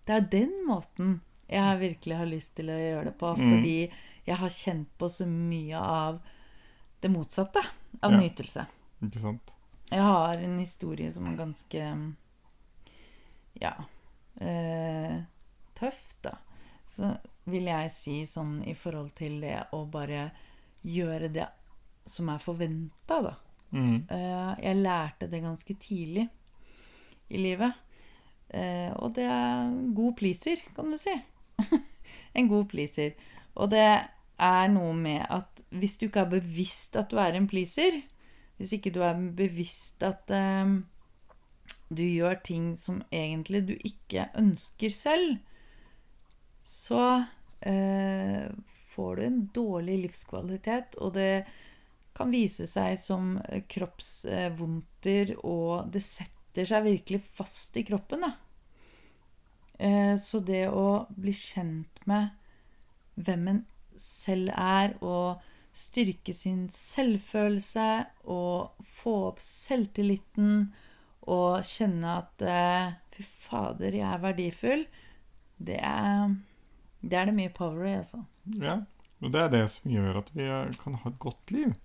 det 0.07 0.15
er 0.15 0.21
den 0.31 0.55
måten 0.65 1.19
jeg 1.47 1.79
virkelig 1.79 2.15
har 2.17 2.25
lyst 2.27 2.55
til 2.55 2.71
å 2.71 2.75
gjøre 2.79 3.05
det 3.11 3.17
på. 3.19 3.35
Mm. 3.37 3.51
Fordi 3.51 3.77
jeg 4.27 4.35
har 4.41 4.49
kjent 4.49 4.89
på 4.97 5.09
så 5.11 5.27
mye 5.29 5.77
av 5.79 6.17
det 7.01 7.11
motsatte 7.13 7.61
av 8.03 8.11
Ja. 8.13 8.19
nytelse. 8.19 8.65
Ikke 9.03 9.19
sant? 9.19 9.53
Jeg 9.91 10.01
har 10.03 10.33
en 10.43 10.57
historie 10.59 11.11
som 11.11 11.27
er 11.27 11.37
ganske 11.37 11.83
Ja 13.61 13.73
eh, 14.39 15.21
tøff, 15.73 16.13
da. 16.21 16.35
Så 16.89 17.09
vil 17.45 17.65
jeg 17.69 17.91
si 17.93 18.19
sånn 18.29 18.59
i 18.67 18.73
forhold 18.77 19.13
til 19.17 19.39
det 19.41 19.55
å 19.73 19.83
bare 19.89 20.31
gjøre 20.85 21.29
det 21.33 21.47
som 22.07 22.29
er 22.29 22.37
forventa, 22.43 23.21
da. 23.23 23.33
Mm. 23.73 24.05
Eh, 24.09 24.53
jeg 24.63 24.79
lærte 24.81 25.27
det 25.29 25.41
ganske 25.43 25.75
tidlig 25.81 26.27
i 27.29 27.37
livet. 27.41 27.73
Eh, 28.49 28.91
og 28.95 29.13
det 29.17 29.25
er 29.27 29.73
god 29.97 30.15
pleaser, 30.17 30.61
kan 30.75 30.91
du 30.91 30.97
si. 30.97 31.13
en 32.37 32.47
god 32.47 32.69
pleaser. 32.71 33.13
Og 33.57 33.69
det 33.73 33.83
er 34.37 34.67
noe 34.69 34.93
med 34.97 35.25
at 35.33 35.63
hvis 35.73 35.97
du 35.97 36.07
ikke 36.07 36.25
er 36.25 36.35
bevisst 36.37 36.95
at 36.99 37.09
du 37.11 37.17
er 37.21 37.35
en 37.37 37.49
pleaser, 37.49 38.01
hvis 38.57 38.73
ikke 38.77 38.93
du 38.93 39.01
er 39.05 39.17
bevisst 39.37 40.03
at 40.05 40.29
um, 40.33 40.79
du 41.89 42.03
gjør 42.03 42.39
ting 42.45 42.71
som 42.77 43.01
egentlig 43.13 43.63
du 43.67 43.75
ikke 43.75 44.29
ønsker 44.37 44.93
selv, 44.93 45.37
så 46.61 47.03
uh, 47.67 48.47
får 48.91 49.15
du 49.15 49.25
en 49.27 49.39
dårlig 49.55 50.01
livskvalitet, 50.07 50.97
og 51.01 51.13
det 51.17 51.45
kan 52.17 52.33
vise 52.33 52.65
seg 52.69 52.97
som 52.97 53.37
kroppsvondter, 53.69 55.35
og 55.45 55.93
det 55.93 56.01
setter 56.01 56.65
seg 56.65 56.87
virkelig 56.87 57.21
fast 57.37 57.77
i 57.77 57.85
kroppen. 57.85 58.25
Da. 58.25 58.33
Uh, 59.77 60.13
Så 60.17 60.41
det 60.41 60.65
å 60.73 61.05
bli 61.13 61.33
kjent 61.33 62.05
med 62.09 62.33
hvem 63.17 63.49
en 63.53 63.65
selv 64.01 64.49
er, 64.53 64.95
og 65.01 65.41
styrke 65.77 66.33
sin 66.33 66.67
selvfølelse, 66.73 67.89
og 68.33 68.83
få 68.87 69.15
opp 69.31 69.41
selvtilliten, 69.43 70.67
og 71.27 71.63
kjenne 71.67 72.19
at 72.23 72.45
eh, 72.47 72.93
fy 73.13 73.25
fader, 73.27 73.97
jeg 73.99 74.07
er 74.07 74.21
verdifull, 74.23 74.85
det 75.57 75.81
er 75.83 76.37
det 77.01 77.17
er 77.17 77.29
det 77.29 77.35
mye 77.37 77.51
power 77.53 77.85
i, 77.85 77.97
altså. 77.99 78.23
Ja, 78.61 78.79
og 79.21 79.33
det 79.33 79.41
er 79.41 79.51
det 79.53 79.65
som 79.73 79.91
gjør 79.91 80.21
at 80.21 80.31
vi 80.35 80.47
eh, 80.47 80.71
kan 80.81 80.97
ha 80.97 81.11
et 81.11 81.19
godt 81.21 81.53
liv. 81.53 81.75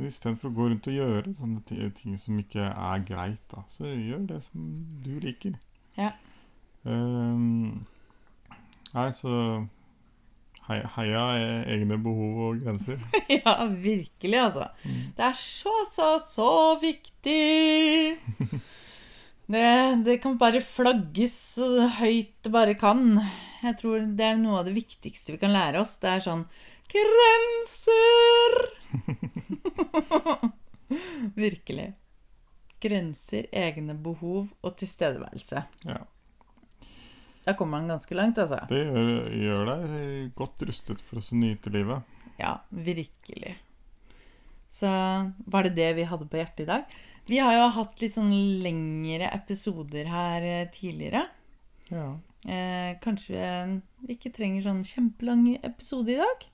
Istedenfor 0.00 0.48
å 0.48 0.56
gå 0.56 0.68
rundt 0.70 0.88
og 0.88 0.96
gjøre 0.96 1.34
sånne 1.36 1.90
ting 1.98 2.16
som 2.18 2.38
ikke 2.40 2.70
er 2.70 3.02
greit, 3.04 3.42
da. 3.52 3.66
Så 3.68 3.90
gjør 3.90 4.24
det 4.30 4.40
som 4.46 4.70
du 5.04 5.12
liker. 5.20 5.58
Ja. 5.98 6.14
Um, 6.88 7.84
nei, 8.94 9.10
så 9.12 9.34
Heia 10.96 11.24
e- 11.36 11.64
egne 11.74 11.98
behov 12.02 12.40
og 12.48 12.60
grenser. 12.62 13.00
Ja, 13.40 13.54
virkelig, 13.70 14.38
altså. 14.38 14.68
Det 15.16 15.24
er 15.28 15.36
så, 15.38 15.72
så, 15.90 16.12
så 16.22 16.50
viktig. 16.82 18.16
Det, 19.50 19.62
det 20.06 20.20
kan 20.22 20.36
bare 20.38 20.60
flagges 20.62 21.32
så 21.56 21.88
høyt 21.96 22.36
det 22.46 22.52
bare 22.54 22.76
kan. 22.78 23.16
Jeg 23.64 23.74
tror 23.80 24.04
det 24.14 24.22
er 24.22 24.36
noe 24.38 24.60
av 24.60 24.68
det 24.68 24.76
viktigste 24.76 25.34
vi 25.34 25.40
kan 25.42 25.50
lære 25.50 25.80
oss. 25.82 25.96
Det 25.98 26.06
er 26.12 26.22
sånn 26.22 26.44
Grenser! 26.90 28.54
Virkelig. 31.34 31.88
Grenser, 32.80 33.50
egne 33.52 33.94
behov 34.06 34.46
og 34.62 34.76
tilstedeværelse. 34.80 35.64
Ja. 35.90 35.98
Da 37.46 37.54
kommer 37.56 37.78
man 37.78 37.88
ganske 37.88 38.16
langt, 38.16 38.38
altså. 38.38 38.60
Det 38.68 38.82
gjør, 38.84 39.30
gjør 39.32 39.70
deg 39.70 40.32
godt 40.36 40.64
rustet 40.68 41.02
for 41.04 41.20
å 41.20 41.38
nyte 41.40 41.72
livet. 41.72 42.18
Ja, 42.40 42.58
virkelig. 42.68 43.56
Så 44.70 44.90
var 45.50 45.66
det 45.66 45.74
det 45.78 45.90
vi 45.98 46.06
hadde 46.08 46.28
på 46.30 46.38
hjertet 46.40 46.64
i 46.66 46.68
dag. 46.68 46.98
Vi 47.30 47.40
har 47.42 47.56
jo 47.56 47.66
hatt 47.76 48.00
litt 48.02 48.14
sånn 48.14 48.32
lengre 48.64 49.28
episoder 49.34 50.08
her 50.10 50.46
eh, 50.46 50.68
tidligere. 50.72 51.26
Ja. 51.90 52.06
Eh, 52.48 52.94
kanskje 53.02 53.42
vi 54.06 54.16
ikke 54.16 54.32
trenger 54.36 54.64
sånn 54.64 54.84
kjempelang 54.86 55.44
episode 55.60 56.14
i 56.14 56.20
dag? 56.20 56.48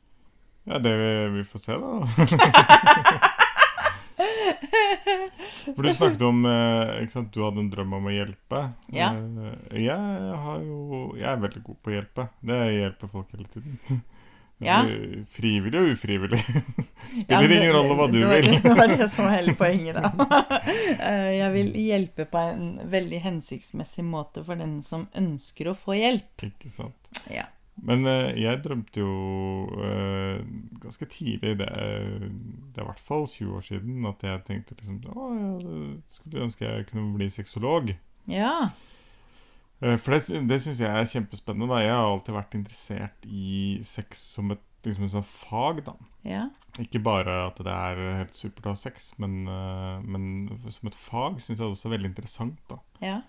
Ja, 0.67 0.81
det 0.83 0.97
vi, 0.99 1.11
vi 1.37 1.47
får 1.47 1.63
se, 1.63 1.79
da. 1.79 3.33
For 5.75 5.83
du 5.83 5.89
snakket 5.95 6.23
om 6.27 6.45
eh, 6.51 7.07
sant, 7.13 7.33
du 7.35 7.41
hadde 7.45 7.63
en 7.65 7.71
drøm 7.73 7.93
om 7.99 8.07
å 8.11 8.15
hjelpe. 8.15 8.61
Ja. 8.95 9.13
Eh, 9.15 9.81
Jeg 9.87 10.35
har 10.47 10.61
jo 10.65 11.15
Jeg 11.19 11.31
er 11.33 11.41
veldig 11.47 11.63
god 11.67 11.81
på 11.83 11.91
å 11.93 11.97
hjelpe. 11.97 12.29
Det 12.47 12.61
hjelper 12.81 13.13
folk 13.17 13.33
hele 13.37 13.49
tiden. 13.55 13.81
Ja. 14.65 14.79
Frivillig 15.37 15.77
og 15.77 15.91
ufrivillig. 15.93 16.39
Spiller 17.21 17.43
ja, 17.45 17.49
det- 17.51 17.57
ingen 17.59 17.75
rolle 17.75 17.97
hva 17.99 18.07
du 18.09 18.15
det 18.23 18.29
vil. 18.31 18.47
Det 18.65 18.71
var 18.79 18.89
det 18.89 19.09
som 19.13 19.27
var 19.27 19.35
hele 19.35 19.53
poenget, 19.53 19.99
da. 20.01 20.31
Eh, 21.11 21.27
Jeg 21.43 21.51
vil 21.53 21.69
hjelpe 21.77 22.25
på 22.33 22.41
en 22.55 22.71
veldig 22.89 23.21
hensiktsmessig 23.21 24.07
måte 24.09 24.41
for 24.47 24.57
den 24.57 24.79
som 24.81 25.05
ønsker 25.21 25.69
å 25.69 25.77
få 25.77 25.99
hjelp. 25.99 26.47
Ikke 26.49 26.73
sant. 26.73 27.11
Ja. 27.29 27.45
Men 27.85 28.07
eh, 28.09 28.33
jeg 28.41 28.63
drømte 28.65 29.01
jo 29.03 29.11
eh, 29.85 30.39
ganske 30.81 31.09
tidlig, 31.13 31.59
det 31.61 31.69
er, 31.69 32.07
det 32.25 32.81
er 32.81 32.87
i 32.87 32.89
hvert 32.89 33.03
fall 33.05 33.27
20 33.29 33.57
år 33.59 33.65
siden, 33.67 34.07
at 34.09 34.23
jeg 34.25 34.45
tenkte 34.47 34.77
liksom 34.79 35.01
Å, 35.13 35.27
jeg 35.37 35.99
skulle 36.17 36.47
ønske 36.49 36.65
jeg 36.65 36.87
kunne 36.89 37.13
bli 37.19 37.29
sexolog. 37.33 37.93
Ja. 38.33 38.71
Eh, 39.85 39.99
For 40.01 40.17
det, 40.17 40.41
det 40.49 40.61
syns 40.65 40.81
jeg 40.81 40.89
er 40.89 41.11
kjempespennende. 41.11 41.69
da 41.75 41.83
Jeg 41.85 41.93
har 41.93 42.09
alltid 42.09 42.39
vært 42.39 42.57
interessert 42.59 43.29
i 43.29 43.79
sex 43.85 44.25
som 44.39 44.51
et 44.57 44.65
liksom 44.87 45.05
et 45.05 45.11
sånt 45.17 45.27
fag. 45.27 45.85
da 45.85 45.97
Ja. 46.25 46.49
Ikke 46.81 47.01
bare 47.03 47.47
at 47.47 47.57
det 47.65 47.73
er 47.73 48.01
helt 48.23 48.37
supert 48.37 48.67
å 48.69 48.75
ha 48.75 48.79
sex, 48.79 49.13
men, 49.19 49.47
eh, 49.49 50.01
men 50.05 50.49
som 50.71 50.89
et 50.89 50.95
fag 50.97 51.41
syns 51.41 51.59
jeg 51.61 51.69
også 51.69 51.89
er 51.91 51.97
veldig 51.99 52.13
interessant. 52.15 52.59
da 52.71 52.79
Ja. 53.03 53.21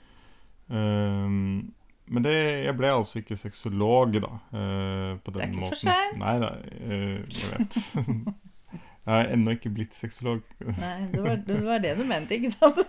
Ehm, 0.69 1.71
Men 2.07 2.23
det, 2.23 2.33
jeg 2.63 2.75
ble 2.79 2.91
altså 2.95 3.19
ikke 3.19 3.35
sexolog, 3.35 4.13
da. 4.23 4.29
Uh, 4.53 5.17
på 5.23 5.31
den 5.31 5.39
Det 5.39 5.43
er 5.43 5.49
ikke 5.49 5.59
måten. 5.59 5.73
for 5.73 5.81
sent. 5.83 6.19
Nei 6.21 6.35
da, 6.39 6.49
uh, 6.81 7.17
jeg 7.27 7.47
vet. 7.51 7.73
jeg 9.07 9.13
har 9.13 9.31
ennå 9.35 9.55
ikke 9.57 9.73
blitt 9.75 9.95
sexolog. 9.95 10.41
Nei, 10.63 10.97
det 11.13 11.23
var, 11.23 11.35
det 11.47 11.59
var 11.65 11.83
det 11.83 11.93
du 11.99 12.03
mente, 12.07 12.39
ikke 12.39 12.51
sant? 12.55 12.79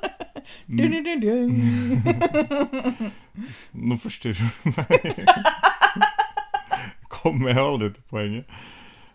Du, 0.70 0.84
du, 0.86 0.98
du, 1.04 1.12
du. 1.20 1.32
Nå 3.74 3.98
forstyrrer 4.00 4.38
du 4.38 4.70
meg. 4.78 4.90
Kommer 7.18 7.50
jeg 7.50 7.62
aldri 7.64 7.92
til 7.96 8.04
poenget. 8.10 8.58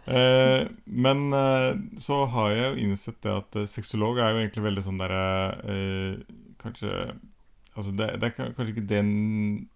Uh, 0.04 0.68
men 0.86 1.30
eh, 1.32 1.70
så 1.96 2.26
har 2.28 2.50
jeg 2.52 2.64
jo 2.66 2.82
innsett 2.84 3.22
det 3.24 3.32
at 3.32 3.56
eh, 3.56 3.70
sexolog 3.72 4.18
er 4.20 4.34
jo 4.34 4.42
egentlig 4.42 4.66
veldig 4.66 4.82
sånn 4.84 4.98
derre 5.00 5.22
eh, 5.72 6.18
Kanskje 6.60 6.90
Altså 7.74 7.94
det, 7.96 8.10
det 8.20 8.28
er 8.28 8.34
kanskje 8.36 8.74
ikke 8.74 8.84
den 8.90 9.14
eh, 9.14 9.73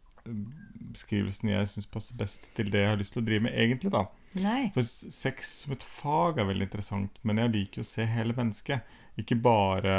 beskrivelsen 0.94 1.52
jeg 1.52 1.72
syns 1.72 1.90
passer 1.92 2.18
best 2.20 2.50
til 2.58 2.72
det 2.74 2.84
jeg 2.84 2.94
har 2.94 3.00
lyst 3.00 3.16
til 3.16 3.24
å 3.24 3.28
drive 3.28 3.48
med, 3.48 3.58
egentlig, 3.58 3.92
da. 3.94 4.06
Nei. 4.44 4.62
For 4.76 4.86
sex 4.86 5.54
som 5.63 5.76
et 5.76 5.86
fag 5.86 6.42
er 6.42 6.50
veldig 6.50 6.68
interessant, 6.68 7.22
men 7.28 7.42
jeg 7.42 7.54
liker 7.54 7.82
jo 7.82 7.88
å 7.88 7.92
se 7.92 8.08
hele 8.08 8.36
mennesket. 8.38 8.98
Ikke 9.20 9.40
bare 9.42 9.98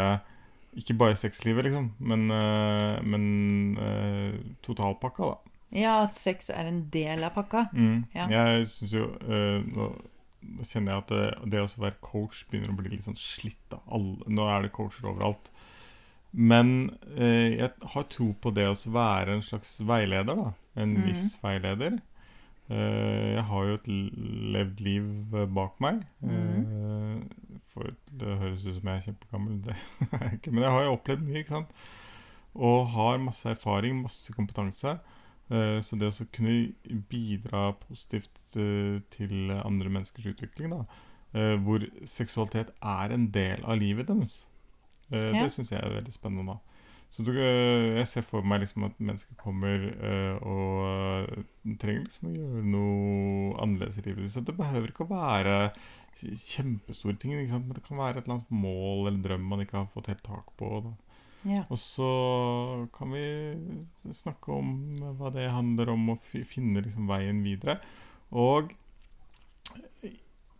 ikke 0.79 0.95
bare 0.95 1.17
sexlivet, 1.19 1.65
liksom, 1.67 1.89
men, 1.99 2.29
eh, 2.31 2.99
men 3.03 3.23
eh, 3.83 4.35
totalpakka, 4.63 5.33
da. 5.33 5.49
Ja, 5.75 5.95
at 6.05 6.15
sex 6.17 6.49
er 6.49 6.69
en 6.69 6.85
del 6.93 7.25
av 7.27 7.35
pakka. 7.37 7.67
Mm. 7.73 8.07
Ja. 8.15 8.29
Jeg 8.33 8.69
syns 8.73 8.95
jo 8.95 9.09
uh, 9.29 9.59
nå, 9.61 9.89
kjenner 10.65 10.95
jeg 10.95 11.03
at 11.03 11.11
det, 11.13 11.25
det 11.53 11.61
å 11.61 11.83
være 11.83 11.99
coach 12.05 12.47
begynner 12.49 12.73
å 12.73 12.79
bli 12.79 12.95
litt 12.95 13.05
sånn 13.05 13.19
slitt. 13.19 13.77
Alle, 13.85 14.17
Nå 14.33 14.47
er 14.49 14.65
det 14.65 14.73
coacher 14.77 15.11
overalt. 15.11 15.51
Men 16.33 16.91
eh, 17.17 17.57
jeg 17.57 17.71
har 17.95 18.07
tro 18.13 18.33
på 18.37 18.53
det 18.55 18.67
å 18.69 18.77
være 18.93 19.39
en 19.39 19.45
slags 19.45 19.79
veileder. 19.81 20.37
da 20.37 20.53
En 20.79 20.95
mm. 20.95 21.05
livsveileder. 21.09 21.99
Eh, 22.69 23.35
jeg 23.35 23.45
har 23.49 23.69
jo 23.69 23.77
et 23.79 23.87
levd 24.57 24.83
liv 24.85 25.37
eh, 25.37 25.47
bak 25.57 25.79
meg. 25.81 26.03
Mm. 26.21 26.67
Eh, 26.67 27.61
for 27.73 27.95
det 28.21 28.41
høres 28.43 28.67
ut 28.67 28.75
som 28.77 28.91
jeg 28.91 29.01
er 29.01 29.07
kjempegammel, 29.07 29.63
det 29.65 29.77
er 30.11 30.27
jeg 30.27 30.41
ikke. 30.41 30.53
Men 30.53 30.67
jeg 30.67 30.75
har 30.75 30.85
jo 30.85 30.97
opplevd 30.99 31.25
mye, 31.25 31.45
ikke 31.45 31.57
sant. 31.57 31.79
Og 32.59 32.91
har 32.93 33.23
masse 33.23 33.49
erfaring, 33.49 34.03
masse 34.05 34.35
kompetanse. 34.37 34.99
Eh, 35.49 35.79
Så 35.81 35.97
det 35.97 36.13
å 36.13 36.29
kunne 36.35 37.01
bidra 37.09 37.71
positivt 37.87 38.59
eh, 38.61 39.01
til 39.15 39.55
andre 39.63 39.95
menneskers 39.97 40.35
utvikling, 40.35 40.77
da, 40.77 40.85
hvor 41.61 41.83
seksualitet 42.09 42.71
er 42.81 43.13
en 43.13 43.27
del 43.29 43.61
av 43.69 43.77
livet 43.77 44.09
deres, 44.09 44.47
eh, 45.11 45.31
Ja. 45.35 45.43
det 45.43 45.53
syns 45.53 45.71
jeg 45.73 45.83
er 45.83 45.95
veldig 46.01 46.13
spennende. 46.13 46.55
da. 46.55 46.59
Så 47.11 47.25
du, 47.25 47.33
eh, 47.33 47.97
jeg 47.97 48.07
ser 48.07 48.23
for 48.27 48.45
meg 48.45 48.61
liksom 48.61 48.85
at 48.85 48.99
mennesker 49.01 49.37
kommer 49.41 49.87
uh, 49.97 50.37
og 50.45 51.79
trenger 51.81 52.05
liksom 52.05 52.29
å 52.29 52.35
gjøre 52.37 52.65
noe 52.69 53.55
annerledes 53.65 53.99
i 53.99 54.05
livet 54.05 54.27
sitt. 54.27 54.35
Så 54.37 54.45
det 54.45 54.57
behøver 54.59 54.93
ikke 54.93 55.07
å 55.07 55.15
være 55.15 55.73
kjempestore 56.19 57.17
ting, 57.19 57.33
men 57.33 57.73
det 57.73 57.85
kan 57.87 58.01
være 58.01 58.19
et 58.19 58.27
eller 58.27 58.41
annet 58.41 58.51
mål 58.51 59.07
eller 59.07 59.23
drøm 59.25 59.47
man 59.49 59.63
ikke 59.65 59.79
har 59.79 59.93
fått 59.93 60.11
helt 60.13 60.25
tak 60.27 60.53
på. 60.61 60.83
Ja. 61.47 61.63
Og 61.71 61.79
så 61.79 62.09
kan 62.97 63.15
vi 63.15 63.25
snakke 64.13 64.53
om 64.53 64.73
hva 65.21 65.31
det 65.33 65.49
handler 65.55 65.95
om, 65.95 66.11
og 66.13 66.21
finne 66.27 66.83
liksom 66.83 67.09
veien 67.09 67.41
videre. 67.47 67.79
Og 68.35 68.75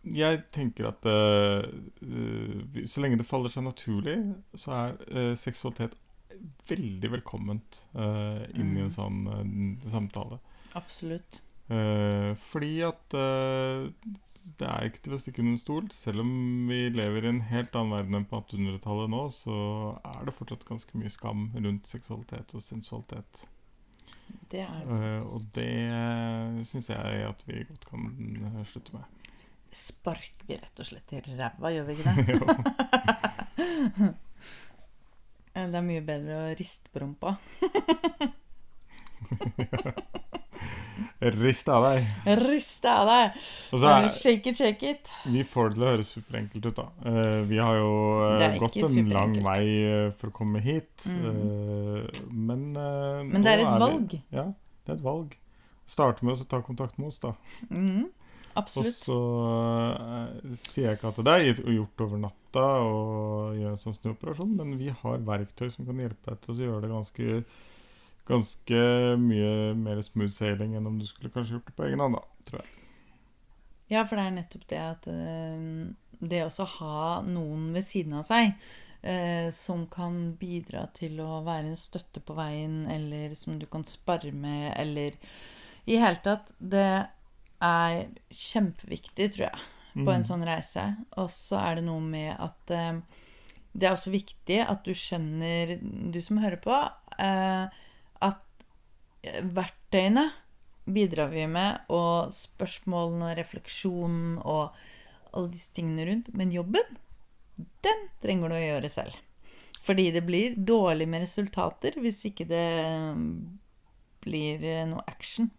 jeg 0.03 0.43
tenker 0.55 0.87
at 0.89 1.05
eh, 1.09 2.85
så 2.87 3.03
lenge 3.03 3.19
det 3.19 3.27
faller 3.27 3.51
seg 3.51 3.65
naturlig, 3.65 4.15
så 4.55 4.71
er 4.77 4.95
uh, 5.11 5.33
seksualitet 5.37 5.97
veldig 6.69 7.11
velkomment 7.17 7.81
uh, 7.97 8.45
inn 8.55 8.77
i 8.77 8.85
en 8.85 8.87
Mm. 8.87 8.95
sånn 8.95 9.77
samtale. 9.91 10.39
Absolutt. 10.79 11.41
Fordi 11.69 12.69
at 12.81 13.13
det 13.13 14.65
er 14.65 14.87
ikke 14.87 15.03
til 15.05 15.13
å 15.13 15.19
stikke 15.21 15.43
under 15.43 15.53
en 15.53 15.61
stol. 15.61 15.89
Selv 15.93 16.23
om 16.23 16.31
vi 16.69 16.79
lever 16.89 17.27
i 17.27 17.29
en 17.29 17.43
helt 17.45 17.75
annen 17.77 17.93
verden 17.93 18.17
enn 18.17 18.25
på 18.25 18.39
1800-tallet 18.39 19.11
nå, 19.13 19.21
så 19.35 19.57
er 20.01 20.25
det 20.25 20.33
fortsatt 20.33 20.65
ganske 20.65 20.97
mye 20.97 21.13
skam 21.13 21.45
rundt 21.53 21.91
seksualitet 21.91 22.55
og 22.57 22.65
sensualitet. 22.65 23.43
Det 24.49 24.63
er 24.65 24.81
det. 24.89 25.13
Og 25.29 25.45
det 25.53 26.65
syns 26.71 26.89
jeg 26.89 27.23
at 27.27 27.45
vi 27.45 27.61
godt 27.69 27.85
kan 27.91 28.09
slutte 28.65 28.97
med. 28.97 29.18
Sparker 29.75 30.47
vi 30.49 30.57
rett 30.57 30.79
og 30.81 30.85
slett 30.87 31.13
i 31.13 31.21
ræva, 31.37 31.71
gjør 31.75 31.85
vi 31.89 31.97
ikke 31.97 32.15
det? 32.15 34.13
Eh, 35.57 35.65
Det 35.65 35.79
er 35.79 35.85
mye 35.85 36.01
bedre 36.05 36.35
å 36.37 36.49
riste 36.57 36.91
på 36.93 37.01
rumpa. 37.01 37.31
Rist 41.19 41.67
av 41.71 41.83
deg. 41.83 42.05
Riste 42.39 42.91
av 42.91 43.07
deg! 43.09 43.39
Er, 43.75 44.07
Shake 44.13 44.51
it, 44.51 44.57
shake 44.59 44.91
it. 44.93 45.09
vi 45.27 45.43
får 45.47 45.71
det 45.71 45.75
til 45.77 45.83
å 45.83 45.89
høres 45.91 46.11
superenkelt 46.15 46.67
ut, 46.69 46.79
da. 46.79 46.85
Eh, 47.11 47.39
vi 47.49 47.59
har 47.59 47.75
jo 47.79 47.89
eh, 48.37 48.55
gått 48.61 48.77
en 48.83 49.11
lang 49.11 49.35
vei 49.43 49.65
for 50.19 50.31
å 50.31 50.35
komme 50.35 50.61
hit. 50.63 51.07
Mm. 51.07 52.07
men 52.29 52.61
Men 52.73 53.41
det 53.43 53.55
er 53.55 53.63
et 53.65 53.67
er 53.67 53.83
valg. 53.83 54.15
Ja, 54.35 54.45
det 54.85 54.93
er 54.93 54.97
et 54.99 55.05
valg. 55.05 55.35
Starte 55.89 56.25
med 56.27 56.37
å 56.37 56.47
ta 56.47 56.61
kontakt 56.63 56.99
med 57.01 57.09
oss, 57.11 57.19
da. 57.23 57.33
Mhm. 58.67 58.81
Og 58.81 58.91
så 58.95 59.17
uh, 60.49 60.53
sier 60.57 60.89
jeg 60.89 60.99
ikke 60.99 61.13
at 61.13 61.21
det 61.25 61.35
er 61.35 61.63
gjort 61.77 62.03
over 62.05 62.21
natta 62.25 62.65
å 62.83 62.99
gjøre 63.55 63.73
en 63.75 63.81
sånn 63.81 63.97
snuoperasjon, 63.97 64.53
men 64.57 64.75
vi 64.81 64.91
har 65.01 65.25
verktøy 65.25 65.69
som 65.73 65.87
kan 65.87 66.01
hjelpe 66.01 66.31
deg 66.31 66.43
til 66.43 66.53
å 66.53 66.67
gjøre 66.67 66.83
det 66.85 66.91
ganske, 66.91 67.39
ganske 68.29 68.83
mye 69.21 69.55
mer 69.79 70.03
smooth 70.05 70.33
sailing 70.35 70.75
enn 70.77 70.89
om 70.89 70.99
du 70.99 71.07
skulle 71.09 71.33
kanskje 71.33 71.57
gjort 71.57 71.71
det 71.71 71.77
på 71.77 71.87
egen 71.87 72.03
hånd, 72.03 72.19
da, 72.19 72.45
tror 72.49 72.61
jeg. 72.63 72.85
Ja, 73.89 74.03
for 74.05 74.19
det 74.19 74.27
er 74.27 74.35
nettopp 74.35 74.67
det 74.69 74.83
at 74.85 75.07
eh, 75.09 75.63
det 76.19 76.43
å 76.45 76.69
ha 76.75 76.99
noen 77.25 77.71
ved 77.73 77.85
siden 77.87 78.19
av 78.19 78.27
seg 78.27 78.51
eh, 79.01 79.49
som 79.55 79.85
kan 79.91 80.33
bidra 80.39 80.85
til 80.95 81.19
å 81.23 81.39
være 81.45 81.71
en 81.71 81.79
støtte 81.79 82.21
på 82.21 82.35
veien, 82.37 82.83
eller 82.91 83.33
som 83.37 83.59
du 83.59 83.65
kan 83.71 83.85
spare 83.87 84.31
med, 84.35 84.73
eller 84.77 85.17
i 85.89 85.97
hele 85.97 86.19
tatt 86.21 86.51
Det 86.59 86.89
er 87.61 88.07
kjempeviktig, 88.31 89.33
tror 89.35 89.45
jeg, 89.49 89.59
på 89.93 90.05
Mm. 90.05 90.13
en 90.15 90.23
sånn 90.23 90.45
reise. 90.45 90.83
Og 91.17 91.29
så 91.33 91.57
er 91.59 91.75
det 91.79 91.83
noe 91.85 91.99
med 92.01 92.35
at 92.39 92.71
eh, 92.71 92.99
det 93.73 93.87
er 93.87 93.95
også 93.95 94.11
viktig 94.13 94.59
at 94.65 94.83
du 94.85 94.93
skjønner, 94.93 95.79
du 96.11 96.21
som 96.21 96.37
hører 96.37 96.57
på, 96.61 96.77
eh, 97.19 97.67
at 98.21 98.41
eh, 99.23 99.41
verktøyene 99.43 100.29
bidrar 100.89 101.29
vi 101.29 101.45
med, 101.47 101.81
og 101.89 102.31
spørsmålene 102.33 103.31
og 103.31 103.37
refleksjonen 103.37 104.39
og 104.41 104.71
alle 105.33 105.51
disse 105.53 105.73
tingene 105.75 106.05
rundt. 106.07 106.31
Men 106.33 106.51
jobben, 106.51 106.97
den 107.83 108.07
trenger 108.23 108.49
du 108.49 108.55
å 108.55 108.63
gjøre 108.63 108.89
selv. 108.89 109.17
Fordi 109.85 110.09
det 110.11 110.25
blir 110.25 110.55
dårlig 110.55 111.07
med 111.07 111.21
resultater 111.23 111.95
hvis 112.01 112.23
ikke 112.29 112.47
det 112.49 112.65
eh, 112.85 113.21
blir 114.25 114.63
eh, 114.65 114.85
noe 114.89 115.03
action. 115.07 115.51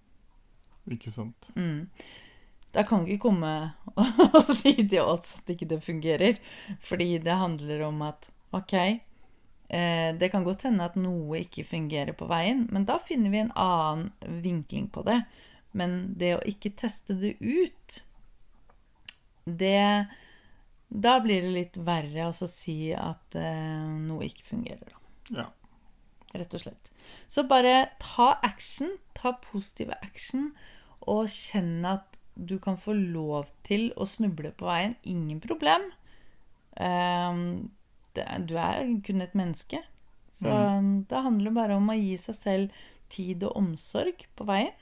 Ikke 0.90 1.12
sant? 1.14 1.50
Mm. 1.57 1.87
Da 2.74 2.85
kan 2.87 3.07
ikke 3.07 3.26
komme 3.26 3.53
og 4.38 4.50
si 4.55 4.74
til 4.79 5.03
oss 5.03 5.35
at 5.38 5.55
ikke 5.55 5.68
det 5.70 5.81
fungerer. 5.85 6.38
Fordi 6.83 7.16
det 7.22 7.38
handler 7.40 7.87
om 7.88 8.03
at 8.07 8.31
ok, 8.55 8.74
eh, 8.76 10.11
det 10.18 10.31
kan 10.33 10.46
godt 10.46 10.66
hende 10.68 10.87
at 10.87 10.98
noe 10.98 11.42
ikke 11.42 11.66
fungerer 11.66 12.14
på 12.18 12.29
veien, 12.31 12.66
men 12.70 12.87
da 12.87 12.98
finner 13.03 13.33
vi 13.33 13.42
en 13.42 13.55
annen 13.59 14.42
vinkling 14.42 14.90
på 14.90 15.05
det. 15.07 15.22
Men 15.76 16.16
det 16.18 16.35
å 16.37 16.46
ikke 16.46 16.74
teste 16.79 17.14
det 17.18 17.37
ut, 17.40 18.03
det 19.44 20.07
Da 20.90 21.12
blir 21.22 21.44
det 21.44 21.50
litt 21.55 21.76
verre 21.87 22.24
å 22.26 22.46
si 22.50 22.90
at 22.90 23.37
eh, 23.38 23.90
noe 24.09 24.26
ikke 24.26 24.48
fungerer, 24.48 24.90
da. 24.90 24.98
Ja. 25.31 25.44
Rett 26.35 26.55
og 26.55 26.62
slett. 26.64 26.90
Så 27.31 27.44
bare 27.46 27.92
ta 28.03 28.33
action. 28.42 28.96
Ta 29.14 29.37
positive 29.38 29.94
action. 30.03 30.50
Og 31.08 31.28
kjenne 31.32 31.96
at 32.00 32.18
du 32.36 32.58
kan 32.62 32.76
få 32.80 32.92
lov 32.96 33.50
til 33.66 33.90
å 34.00 34.06
snuble 34.08 34.52
på 34.56 34.66
veien. 34.68 34.96
Ingen 35.04 35.40
problem. 35.40 35.90
Ehm, 36.80 37.70
du 38.14 38.54
er 38.58 38.84
kun 39.06 39.20
et 39.20 39.34
menneske. 39.38 39.82
Så 40.30 40.48
det 41.10 41.20
handler 41.24 41.50
bare 41.52 41.76
om 41.76 41.90
å 41.90 41.96
gi 41.98 42.14
seg 42.20 42.36
selv 42.38 42.84
tid 43.10 43.42
og 43.44 43.56
omsorg 43.58 44.24
på 44.38 44.46
veien. 44.48 44.72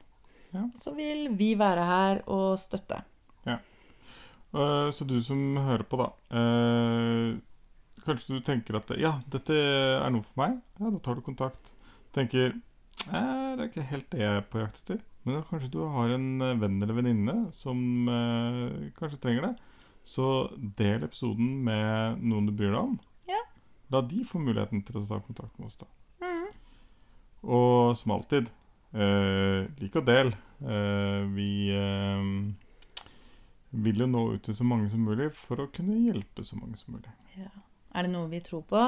Ja. 0.53 0.67
Så 0.81 0.93
vil 0.97 1.29
vi 1.37 1.55
være 1.59 1.85
her 1.89 2.23
og 2.31 2.59
støtte. 2.61 3.03
Ja. 3.49 3.59
Så 4.93 5.05
du 5.09 5.19
som 5.25 5.57
hører 5.61 5.85
på, 5.89 5.99
da. 6.01 6.09
eh, 6.39 7.37
kanskje 8.07 8.39
du 8.39 8.41
tenker 8.45 8.79
at 8.79 8.93
ja, 9.01 9.19
dette 9.29 9.53
er 9.57 10.09
noe 10.13 10.25
for 10.25 10.41
meg. 10.45 10.61
Ja, 10.81 10.91
Da 10.95 10.99
tar 11.05 11.19
du 11.19 11.25
kontakt. 11.27 11.75
Tenker 12.17 12.55
eh, 12.55 13.57
det 13.57 13.61
er 13.61 13.69
ikke 13.69 13.89
helt 13.91 14.11
det 14.15 14.23
jeg 14.23 14.39
er 14.39 14.47
på 14.49 14.63
jakt 14.63 14.81
etter. 14.85 15.03
Men 15.29 15.37
da 15.37 15.45
kanskje 15.45 15.69
du 15.75 15.83
har 15.93 16.15
en 16.17 16.41
eh, 16.41 16.57
venn 16.57 16.81
eller 16.81 16.97
venninne 16.97 17.37
som 17.53 18.09
eh, 18.09 18.89
kanskje 18.97 19.21
trenger 19.21 19.51
det. 19.51 19.53
Så 20.09 20.49
del 20.57 21.05
episoden 21.05 21.59
med 21.67 22.25
noen 22.25 22.49
du 22.49 22.55
bryr 22.57 22.73
deg 22.73 22.81
om. 22.81 22.97
Ja. 23.29 23.43
La 23.93 24.01
de 24.09 24.25
få 24.25 24.41
muligheten 24.41 24.81
til 24.89 24.97
å 24.97 25.05
ta 25.05 25.21
kontakt 25.21 25.53
med 25.61 25.69
oss, 25.69 25.77
da. 25.77 25.91
Og 27.45 27.97
som 27.97 28.17
alltid, 28.17 28.49
eh, 28.93 29.69
lik 29.79 29.97
og 29.97 30.07
del. 30.09 30.33
Eh, 30.65 31.23
vi 31.37 31.71
eh, 31.77 32.25
vil 33.71 34.01
jo 34.01 34.09
nå 34.09 34.25
ut 34.35 34.43
til 34.43 34.57
så 34.57 34.65
mange 34.65 34.89
som 34.91 35.05
mulig 35.05 35.31
for 35.37 35.61
å 35.61 35.71
kunne 35.71 36.01
hjelpe 36.09 36.45
så 36.45 36.57
mange 36.57 36.81
som 36.81 36.97
mulig. 36.97 37.13
Ja. 37.37 37.53
Er 37.95 38.05
det 38.05 38.13
noe 38.13 38.29
vi 38.29 38.41
tror 38.45 38.65
på, 38.69 38.81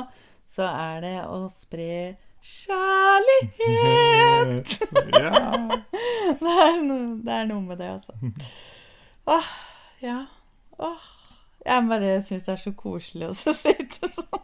så 0.44 0.66
er 0.68 1.00
det 1.04 1.16
å 1.24 1.46
spre 1.52 2.16
kjærlighet. 2.42 3.60
Det 6.40 6.48
er, 6.48 6.76
noe, 6.84 7.16
det 7.24 7.32
er 7.34 7.46
noe 7.50 7.62
med 7.64 7.76
det, 7.80 7.88
altså. 7.98 8.12
Åh, 9.34 9.48
ja. 10.04 10.20
Åh. 10.78 11.08
Jeg 11.60 11.84
bare 11.90 12.22
syns 12.24 12.46
det 12.46 12.54
er 12.54 12.60
så 12.62 12.72
koselig 12.72 13.26
å 13.28 13.34
sitte 13.36 14.08
sånn 14.08 14.40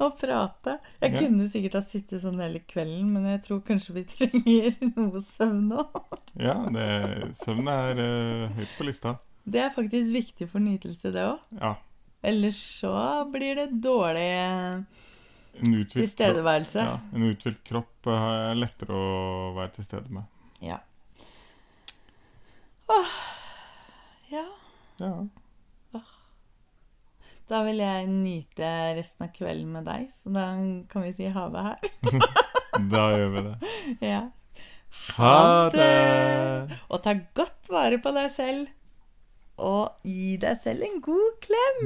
og 0.00 0.16
prate. 0.18 0.78
Jeg 1.02 1.12
kunne 1.18 1.46
sikkert 1.50 1.76
ha 1.78 1.82
sittet 1.84 2.22
sånn 2.22 2.40
hele 2.40 2.60
kvelden, 2.64 3.10
men 3.12 3.26
jeg 3.28 3.42
tror 3.44 3.60
kanskje 3.66 3.96
vi 3.98 4.04
trenger 4.08 4.76
noe 4.94 5.20
søvn 5.24 5.68
nå. 5.72 5.84
ja 6.40 6.56
det, 6.72 6.88
søvn 7.40 7.68
er 7.72 8.00
uh, 8.00 8.56
høyt 8.56 8.72
på 8.78 8.88
lista. 8.88 9.16
Det 9.44 9.60
er 9.66 9.74
faktisk 9.74 10.12
viktig 10.14 10.48
for 10.48 10.64
nytelse, 10.64 11.12
det 11.12 11.26
òg. 11.28 11.40
Ja. 11.60 11.74
Ellers 12.24 12.60
så 12.80 12.94
blir 13.32 13.60
det 13.60 13.82
dårlig 13.84 14.30
En 15.62 15.76
tilstedeværelse. 15.86 16.82
ja, 16.82 16.96
en 17.14 17.28
uthvilt 17.30 17.60
kropp 17.64 18.08
eh, 18.10 18.26
er 18.50 18.58
lettere 18.58 18.96
å 18.98 19.52
være 19.56 19.76
til 19.76 19.86
stede 19.86 20.10
med. 20.12 20.26
Ja. 20.64 20.80
Åh, 22.90 23.14
ja. 24.32 24.44
Ja. 25.00 25.14
Da 27.50 27.60
vil 27.66 27.76
jeg 27.82 28.06
nyte 28.08 28.68
resten 28.96 29.26
av 29.26 29.34
kvelden 29.36 29.72
med 29.74 29.84
deg, 29.84 30.06
så 30.16 30.30
da 30.32 30.46
kan 30.88 31.04
vi 31.04 31.10
si 31.16 31.28
ha 31.28 31.48
det 31.52 31.64
her. 31.66 31.92
Da 32.90 33.02
gjør 33.14 33.28
vi 33.34 33.42
det. 33.46 33.74
Ja. 34.14 34.22
Ha 35.18 35.68
det! 35.74 36.78
Og 36.88 37.02
ta 37.04 37.12
godt 37.36 37.68
vare 37.70 38.00
på 38.02 38.10
deg 38.16 38.30
selv. 38.34 38.64
Og 39.62 39.92
gi 40.08 40.34
deg 40.42 40.56
selv 40.58 40.82
en 40.86 40.96
god 41.04 41.36
klem. 41.44 41.84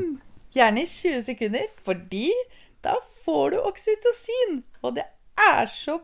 Gjerne 0.55 0.85
i 0.85 0.89
20 0.89 1.27
sekunder, 1.27 1.67
fordi 1.85 2.31
da 2.85 2.97
får 3.25 3.51
du 3.55 3.59
oksytocin. 3.63 4.63
Og 4.83 4.95
det 4.99 5.07
er 5.49 5.67
så 5.73 5.99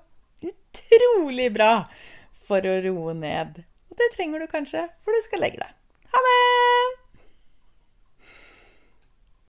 utrolig 0.45 1.53
bra 1.55 1.87
for 2.47 2.67
å 2.67 2.77
roe 2.85 3.15
ned. 3.17 3.63
Og 3.91 4.01
det 4.01 4.11
trenger 4.17 4.43
du 4.43 4.51
kanskje, 4.51 4.89
for 5.05 5.15
du 5.15 5.25
skal 5.25 5.45
legge 5.47 5.63
deg. 5.63 5.75
Ha 6.15 6.27
det! 6.29 7.04